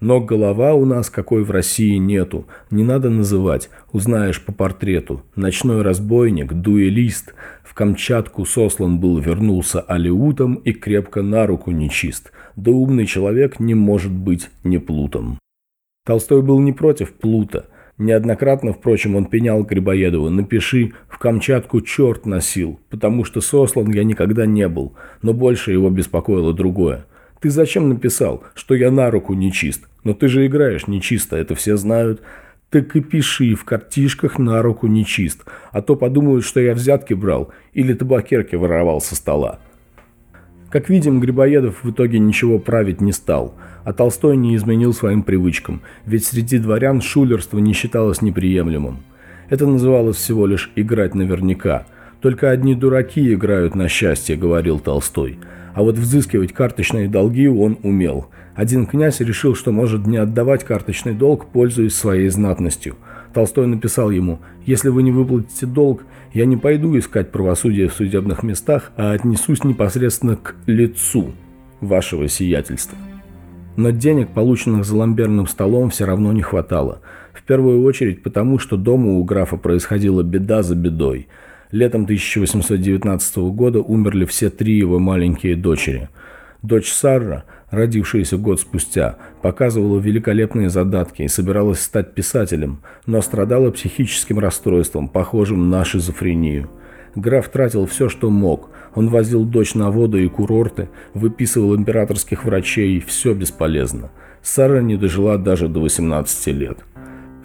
Но 0.00 0.20
голова 0.20 0.74
у 0.74 0.84
нас 0.84 1.08
какой 1.08 1.42
в 1.42 1.50
России 1.50 1.96
нету. 1.96 2.46
Не 2.70 2.84
надо 2.84 3.08
называть. 3.08 3.70
Узнаешь 3.92 4.44
по 4.44 4.52
портрету. 4.52 5.22
Ночной 5.34 5.82
разбойник, 5.82 6.52
дуэлист. 6.52 7.34
В 7.64 7.74
Камчатку 7.74 8.44
сослан 8.44 9.00
был, 9.00 9.18
вернулся 9.18 9.80
алиутом 9.80 10.54
и 10.54 10.72
крепко 10.72 11.22
на 11.22 11.46
руку 11.46 11.70
нечист. 11.70 12.32
Да 12.56 12.70
умный 12.70 13.06
человек 13.06 13.58
не 13.58 13.74
может 13.74 14.12
быть 14.12 14.50
не 14.64 14.78
плутом. 14.78 15.38
Толстой 16.04 16.42
был 16.42 16.60
не 16.60 16.72
против 16.72 17.12
плута. 17.14 17.66
Неоднократно, 17.98 18.74
впрочем, 18.74 19.16
он 19.16 19.24
пенял 19.24 19.62
Грибоедову 19.64 20.28
«Напиши, 20.28 20.92
в 21.08 21.18
Камчатку 21.18 21.80
черт 21.80 22.26
носил, 22.26 22.78
потому 22.90 23.24
что 23.24 23.40
сослан 23.40 23.90
я 23.90 24.04
никогда 24.04 24.44
не 24.44 24.68
был, 24.68 24.94
но 25.22 25.32
больше 25.32 25.72
его 25.72 25.88
беспокоило 25.88 26.52
другое. 26.52 27.06
Ты 27.40 27.50
зачем 27.50 27.88
написал, 27.88 28.44
что 28.54 28.74
я 28.74 28.90
на 28.90 29.10
руку 29.10 29.34
нечист? 29.34 29.86
Но 30.04 30.14
ты 30.14 30.28
же 30.28 30.46
играешь 30.46 30.86
нечисто, 30.86 31.36
это 31.36 31.54
все 31.54 31.76
знают. 31.76 32.22
Так 32.70 32.96
и 32.96 33.00
пиши 33.00 33.54
в 33.54 33.64
картишках 33.64 34.38
на 34.38 34.60
руку 34.62 34.86
нечист, 34.86 35.44
а 35.70 35.82
то 35.82 35.96
подумают, 35.96 36.44
что 36.44 36.60
я 36.60 36.74
взятки 36.74 37.14
брал 37.14 37.52
или 37.72 37.94
табакерки 37.94 38.56
воровал 38.56 39.00
со 39.00 39.14
стола. 39.14 39.60
Как 40.70 40.88
видим, 40.88 41.20
Грибоедов 41.20 41.84
в 41.84 41.90
итоге 41.90 42.18
ничего 42.18 42.58
править 42.58 43.00
не 43.00 43.12
стал, 43.12 43.54
а 43.84 43.92
Толстой 43.92 44.36
не 44.36 44.56
изменил 44.56 44.92
своим 44.92 45.22
привычкам, 45.22 45.80
ведь 46.04 46.26
среди 46.26 46.58
дворян 46.58 47.00
шулерство 47.00 47.58
не 47.58 47.72
считалось 47.72 48.20
неприемлемым. 48.20 48.98
Это 49.48 49.66
называлось 49.66 50.16
всего 50.16 50.46
лишь 50.46 50.72
«играть 50.74 51.14
наверняка». 51.14 51.86
«Только 52.20 52.50
одни 52.50 52.74
дураки 52.74 53.32
играют 53.32 53.74
на 53.74 53.88
счастье»,— 53.88 54.36
говорил 54.36 54.78
Толстой. 54.78 55.38
А 55.74 55.82
вот 55.82 55.98
взыскивать 55.98 56.54
карточные 56.54 57.06
долги 57.06 57.46
он 57.48 57.78
умел. 57.82 58.28
Один 58.54 58.86
князь 58.86 59.20
решил, 59.20 59.54
что 59.54 59.72
может 59.72 60.06
не 60.06 60.16
отдавать 60.16 60.64
карточный 60.64 61.12
долг, 61.12 61.48
пользуясь 61.52 61.94
своей 61.94 62.30
знатностью. 62.30 62.96
Толстой 63.34 63.66
написал 63.66 64.10
ему, 64.10 64.40
«Если 64.64 64.88
вы 64.88 65.02
не 65.02 65.12
выплатите 65.12 65.66
долг, 65.66 66.04
я 66.32 66.46
не 66.46 66.56
пойду 66.56 66.98
искать 66.98 67.30
правосудие 67.30 67.88
в 67.88 67.92
судебных 67.92 68.42
местах, 68.42 68.92
а 68.96 69.12
отнесусь 69.12 69.64
непосредственно 69.64 70.36
к 70.36 70.54
лицу 70.64 71.32
вашего 71.82 72.26
сиятельства». 72.28 72.96
Но 73.76 73.90
денег, 73.90 74.30
полученных 74.30 74.86
за 74.86 74.96
ламберным 74.96 75.46
столом, 75.46 75.90
все 75.90 76.06
равно 76.06 76.32
не 76.32 76.40
хватало. 76.40 77.02
В 77.34 77.42
первую 77.42 77.82
очередь 77.82 78.22
потому, 78.22 78.58
что 78.58 78.78
дома 78.78 79.10
у 79.18 79.24
графа 79.24 79.58
происходила 79.58 80.22
беда 80.22 80.62
за 80.62 80.74
бедой– 80.74 81.28
Летом 81.72 82.04
1819 82.04 83.36
года 83.36 83.80
умерли 83.80 84.24
все 84.24 84.50
три 84.50 84.76
его 84.76 84.98
маленькие 84.98 85.56
дочери. 85.56 86.08
Дочь 86.62 86.90
Сарра, 86.92 87.44
родившаяся 87.70 88.36
год 88.36 88.60
спустя, 88.60 89.16
показывала 89.42 89.98
великолепные 89.98 90.70
задатки 90.70 91.22
и 91.22 91.28
собиралась 91.28 91.80
стать 91.80 92.14
писателем, 92.14 92.82
но 93.04 93.20
страдала 93.20 93.70
психическим 93.70 94.38
расстройством, 94.38 95.08
похожим 95.08 95.68
на 95.70 95.84
шизофрению. 95.84 96.70
Граф 97.16 97.48
тратил 97.48 97.86
все, 97.86 98.08
что 98.08 98.30
мог. 98.30 98.70
Он 98.94 99.08
возил 99.08 99.44
дочь 99.44 99.74
на 99.74 99.90
воду 99.90 100.18
и 100.18 100.28
курорты, 100.28 100.88
выписывал 101.14 101.74
императорских 101.74 102.44
врачей, 102.44 103.00
все 103.00 103.34
бесполезно. 103.34 104.10
Сара 104.42 104.80
не 104.80 104.96
дожила 104.96 105.38
даже 105.38 105.68
до 105.68 105.80
18 105.80 106.46
лет. 106.48 106.78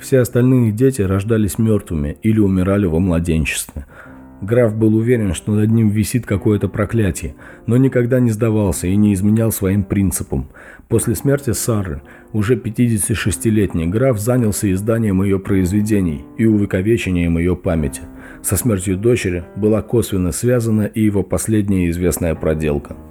Все 0.02 0.20
остальные 0.20 0.72
дети 0.72 1.04
рождались 1.04 1.60
мертвыми 1.60 2.18
или 2.24 2.40
умирали 2.40 2.88
во 2.88 3.00
младенчестве. 3.00 3.86
Граф 4.42 4.76
был 4.76 4.96
уверен, 4.96 5.36
что 5.36 5.54
над 5.54 5.70
ним 5.70 5.90
висит 5.90 6.26
какое-то 6.26 6.68
проклятие, 6.68 7.36
но 7.68 7.78
никогда 7.78 8.20
не 8.20 8.32
сдавался 8.32 8.88
и 8.88 8.96
не 8.96 9.14
изменял 9.14 9.52
своим 9.52 9.84
принципам. 9.84 10.50
После 10.90 11.14
смерти 11.14 11.52
Сары, 11.52 12.02
уже 12.34 12.56
56-летний 12.56 13.86
граф 13.86 14.20
занялся 14.20 14.72
изданием 14.74 15.22
ее 15.22 15.38
произведений 15.38 16.26
и 16.40 16.48
увековечением 16.48 17.38
ее 17.38 17.56
памяти. 17.56 18.02
Со 18.42 18.58
смертью 18.58 18.98
дочери 18.98 19.44
была 19.56 19.84
косвенно 19.84 20.32
связана 20.32 20.88
и 20.88 21.04
его 21.04 21.22
последняя 21.22 21.88
известная 21.92 22.34
проделка– 22.34 22.98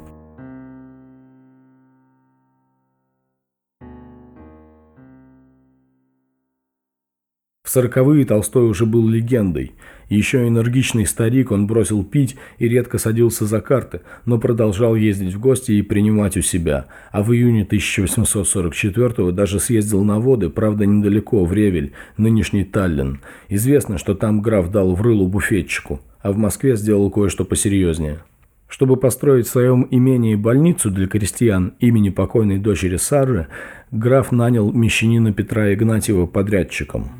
Сороковые 7.73 8.25
Толстой 8.25 8.69
уже 8.69 8.85
был 8.85 9.07
легендой. 9.07 9.75
Еще 10.09 10.49
энергичный 10.49 11.07
старик, 11.07 11.53
он 11.53 11.69
бросил 11.69 12.03
пить 12.03 12.35
и 12.59 12.67
редко 12.67 12.99
садился 12.99 13.47
за 13.47 13.61
карты, 13.61 14.01
но 14.25 14.41
продолжал 14.41 14.97
ездить 14.97 15.35
в 15.35 15.39
гости 15.39 15.71
и 15.71 15.83
принимать 15.83 16.37
у 16.37 16.43
себя. 16.43 16.87
А 17.13 17.23
в 17.23 17.33
июне 17.33 17.63
1844 17.63 19.31
даже 19.31 19.61
съездил 19.61 20.03
на 20.03 20.19
воды, 20.19 20.49
правда 20.49 20.85
недалеко, 20.85 21.45
в 21.45 21.53
Ревель, 21.53 21.93
нынешний 22.17 22.65
Таллин. 22.65 23.21
Известно, 23.49 23.99
что 23.99 24.17
там 24.17 24.43
граф 24.43 24.69
дал 24.73 24.97
в 24.97 25.01
рылу 25.01 25.29
буфетчику, 25.29 26.01
а 26.23 26.33
в 26.33 26.39
Москве 26.39 26.75
сделал 26.75 27.09
кое-что 27.09 27.45
посерьезнее. 27.45 28.19
Чтобы 28.67 28.97
построить 28.97 29.47
в 29.47 29.51
своем 29.51 29.87
имении 29.93 30.35
больницу 30.35 30.91
для 30.91 31.07
крестьян 31.07 31.75
имени 31.79 32.11
покойной 32.11 32.59
дочери 32.59 32.97
Сарры, 32.97 33.47
граф 33.93 34.33
нанял 34.33 34.73
мещанина 34.73 35.33
Петра 35.33 35.73
Игнатьева 35.73 36.27
подрядчиком. 36.27 37.13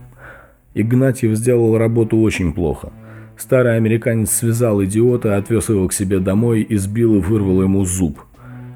Игнатьев 0.75 1.37
сделал 1.37 1.77
работу 1.79 2.19
очень 2.19 2.53
плохо. 2.53 2.93
Старый 3.37 3.77
американец 3.77 4.31
связал 4.31 4.85
идиота, 4.85 5.37
отвез 5.37 5.69
его 5.69 5.89
к 5.89 5.93
себе 5.93 6.21
домой, 6.21 6.65
избил 6.69 7.17
и 7.17 7.21
вырвал 7.21 7.63
ему 7.63 7.85
зуб. 7.85 8.21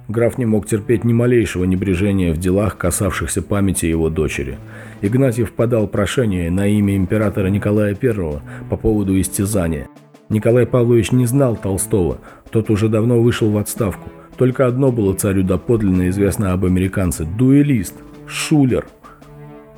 Граф 0.09 0.37
не 0.37 0.45
мог 0.45 0.67
терпеть 0.67 1.05
ни 1.05 1.13
малейшего 1.13 1.65
небрежения 1.65 2.33
в 2.33 2.39
делах, 2.39 2.77
касавшихся 2.77 3.43
памяти 3.43 3.87
его 3.87 4.11
дочери. 4.11 4.59
Игнатьев 5.03 5.53
подал 5.53 5.87
прошение 5.87 6.51
на 6.51 6.67
имя 6.67 6.97
императора 6.97 7.47
Николая 7.49 7.97
I 8.01 8.41
по 8.69 8.77
поводу 8.77 9.19
истязания. 9.19 9.87
Николай 10.29 10.67
Павлович 10.67 11.13
не 11.13 11.27
знал 11.27 11.57
Толстого, 11.57 12.19
тот 12.51 12.71
уже 12.71 12.89
давно 12.89 13.21
вышел 13.21 13.51
в 13.51 13.57
отставку. 13.57 14.11
Только 14.37 14.67
одно 14.67 14.91
было 14.91 15.15
царю 15.15 15.43
доподлинно 15.43 16.09
известно 16.09 16.53
об 16.53 16.65
американце– 16.65 17.25
дуэлист, 17.39 17.95
шулер– 18.27 18.87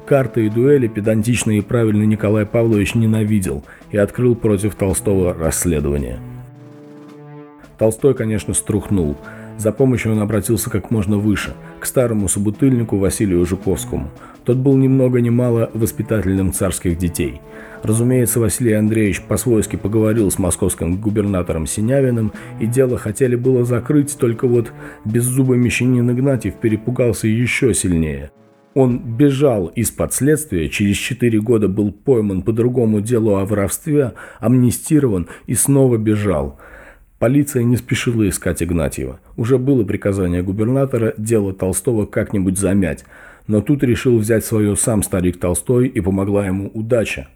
Карты 0.07 0.47
и 0.47 0.49
дуэли 0.49 0.87
педантичный 0.87 1.59
и 1.59 1.63
правильный 1.63 2.07
Николай 2.07 2.47
Павлович 2.47 2.95
ненавидел 2.95 3.65
и 3.91 3.97
открыл 3.97 4.37
против 4.37 4.77
Толстого 4.77 5.35
расследование. 5.35 6.21
Толстой, 7.77 8.15
конечно, 8.15 8.55
струхнул. 8.55 9.17
За 9.59 9.73
помощью 9.73 10.13
он 10.13 10.21
обратился 10.21 10.71
как 10.71 10.93
можно 10.93 11.19
выше, 11.19 11.55
к 11.81 11.87
старому 11.87 12.29
собутыльнику 12.29 12.99
Василию 12.99 13.45
Жуковскому. 13.45 14.11
Тот 14.45 14.59
был 14.59 14.77
ни 14.77 14.87
много 14.87 15.21
ни 15.21 15.31
мало 15.31 15.73
воспитателем 15.75 16.53
царских 16.53 16.97
детей. 16.99 17.41
Разумеется, 17.83 18.39
Василий 18.39 18.75
Андреевич 18.75 19.23
по-свойски 19.23 19.75
поговорил 19.75 20.31
с 20.31 20.39
московским 20.39 21.01
губернатором 21.01 21.67
Синявиным, 21.67 22.33
и 22.61 22.67
дело 22.67 22.97
хотели 22.97 23.35
было 23.35 23.65
закрыть, 23.65 24.17
только 24.17 24.47
вот 24.47 24.73
беззубый 25.05 25.59
мещанин 25.59 26.09
Игнатьев 26.13 26.55
перепугался 26.55 27.27
еще 27.27 27.75
сильнее– 27.75 28.31
он 28.77 28.99
бежал 28.99 29.69
из-под 29.69 30.13
следствия, 30.13 30.69
через 30.69 30.99
4 30.99 31.41
года 31.41 31.67
был 31.67 31.93
пойман 31.93 32.43
по 32.43 32.53
другому 32.53 33.01
делу 33.01 33.37
о 33.37 33.47
воровстве, 33.47 34.13
амнистирован 34.39 35.29
и 35.47 35.55
снова 35.55 35.97
бежал. 35.97 36.59
Полиция 37.19 37.63
не 37.63 37.79
спешила 37.79 38.29
искать 38.29 38.63
Игнатьева. 38.63 39.19
Уже 39.39 39.57
было 39.57 39.83
приказание 39.83 40.43
губернатора 40.43 41.15
дело 41.17 41.55
Толстого 41.55 42.05
как-нибудь 42.05 42.59
замять. 42.59 43.07
Но 43.47 43.63
тут 43.63 43.83
решил 43.83 44.19
взять 44.19 44.45
свое 44.45 44.77
сам 44.77 45.03
старик 45.03 45.41
Толстой 45.41 45.89
и 45.89 46.03
помогла 46.03 46.45
ему 46.45 46.71
удача. 46.75 47.29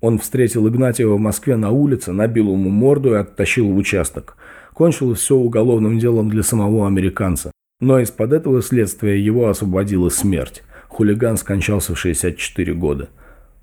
Он 0.00 0.18
встретил 0.18 0.66
Игнатьева 0.66 1.14
в 1.14 1.20
Москве 1.20 1.54
на 1.54 1.70
улице, 1.70 2.10
набил 2.10 2.50
ему 2.52 2.70
морду 2.70 3.12
и 3.12 3.18
оттащил 3.18 3.70
в 3.70 3.76
участок. 3.76 4.36
Кончилось 4.74 5.20
все 5.20 5.36
уголовным 5.36 6.00
делом 6.00 6.28
для 6.28 6.42
самого 6.42 6.88
американца. 6.88 7.52
Но 7.80 8.00
из-под 8.00 8.32
этого 8.32 8.62
следствия 8.62 9.24
его 9.24 9.48
освободила 9.48 10.08
смерть. 10.08 10.64
Хулиган 10.98 11.36
скончался 11.36 11.94
в 11.94 11.98
64 12.00 12.74
года. 12.74 13.08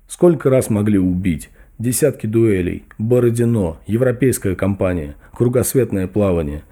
Сколько 0.08 0.48
раз 0.48 0.70
могли 0.70 0.98
убить? 0.98 1.50
Десятки 1.78 2.26
дуэлей, 2.26 2.84
Бородино, 2.96 3.76
европейская 3.86 4.54
компания, 4.54 5.16
кругосветное 5.34 6.06
плавание. 6.06 6.62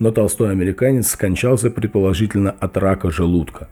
Но 0.00 0.10
толстой 0.10 0.50
американец 0.50 1.06
скончался 1.06 1.70
предположительно 1.70 2.50
от 2.50 2.76
рака 2.76 3.12
желудка. 3.12 3.68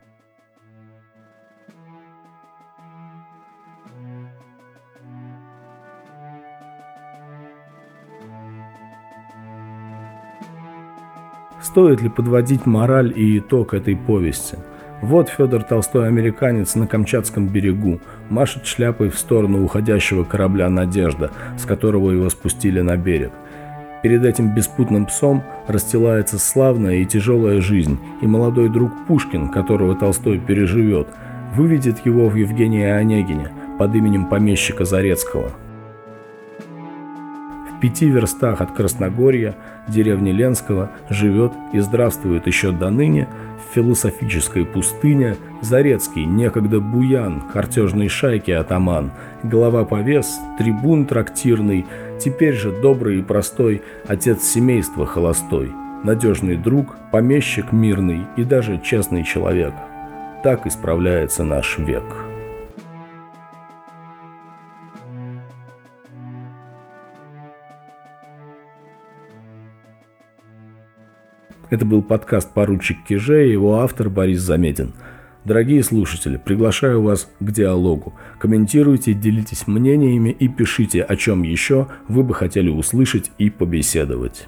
Стоит 11.60 12.02
ли 12.02 12.08
подводить 12.08 12.66
мораль 12.66 13.12
и 13.16 13.40
итог 13.40 13.74
этой 13.74 13.96
повести– 13.96 14.58
вот 15.06 15.28
Федор 15.28 15.62
Толстой 15.62 16.08
американец 16.08 16.74
на 16.74 16.86
Камчатском 16.86 17.48
берегу, 17.48 18.00
машет 18.28 18.66
шляпой 18.66 19.08
в 19.08 19.18
сторону 19.18 19.64
уходящего 19.64 20.24
корабля 20.24 20.68
«Надежда», 20.68 21.30
с 21.58 21.64
которого 21.64 22.10
его 22.10 22.28
спустили 22.28 22.80
на 22.80 22.96
берег. 22.96 23.32
Перед 24.02 24.24
этим 24.24 24.54
беспутным 24.54 25.06
псом 25.06 25.42
расстилается 25.66 26.38
славная 26.38 26.96
и 26.96 27.06
тяжелая 27.06 27.60
жизнь, 27.60 27.98
и 28.20 28.26
молодой 28.26 28.68
друг 28.68 28.92
Пушкин, 29.06 29.48
которого 29.48 29.96
Толстой 29.96 30.38
переживет– 30.38 31.08
выведет 31.56 32.04
его 32.04 32.28
в 32.28 32.34
Евгении 32.34 32.84
Онегине 32.84 33.50
под 33.78 33.94
именем 33.94 34.26
помещика 34.26 34.84
Зарецкого. 34.84 35.52
В 37.70 37.80
пяти 37.80 38.08
верстах 38.08 38.60
от 38.60 38.72
Красногорья, 38.72 39.56
деревни 39.88 40.30
Ленского, 40.30 40.90
живет 41.10 41.52
и 41.72 41.80
здравствует 41.80 42.46
еще 42.46 42.72
до 42.72 42.90
ныне 42.90 43.28
в 43.56 43.74
философической 43.74 44.64
пустыне 44.64 45.36
Зарецкий, 45.62 46.24
некогда 46.24 46.80
буян, 46.80 47.42
картежной 47.52 48.08
шайки 48.08 48.50
атаман, 48.50 49.12
глава 49.42 49.84
повес, 49.84 50.38
трибун 50.58 51.06
трактирный, 51.06 51.86
теперь 52.20 52.54
же 52.54 52.70
добрый 52.70 53.18
и 53.18 53.22
простой, 53.22 53.82
отец 54.06 54.42
семейства 54.42 55.06
холостой, 55.06 55.72
надежный 56.04 56.56
друг, 56.56 56.96
помещик 57.10 57.72
мирный 57.72 58.26
и 58.36 58.44
даже 58.44 58.78
честный 58.78 59.24
человек. 59.24 59.74
Так 60.42 60.66
исправляется 60.66 61.44
наш 61.44 61.78
век. 61.78 62.04
Это 71.68 71.84
был 71.84 72.00
подкаст 72.00 72.52
«Поручик 72.54 72.98
Киже» 73.08 73.48
и 73.48 73.52
его 73.52 73.80
автор 73.80 74.08
Борис 74.08 74.40
Заметин. 74.40 74.92
Дорогие 75.44 75.82
слушатели, 75.82 76.36
приглашаю 76.36 77.02
вас 77.02 77.28
к 77.40 77.50
диалогу. 77.50 78.14
Комментируйте, 78.38 79.14
делитесь 79.14 79.66
мнениями 79.66 80.30
и 80.30 80.46
пишите, 80.46 81.02
о 81.02 81.16
чем 81.16 81.42
еще 81.42 81.88
вы 82.08 82.22
бы 82.22 82.34
хотели 82.34 82.68
услышать 82.68 83.32
и 83.38 83.50
побеседовать. 83.50 84.46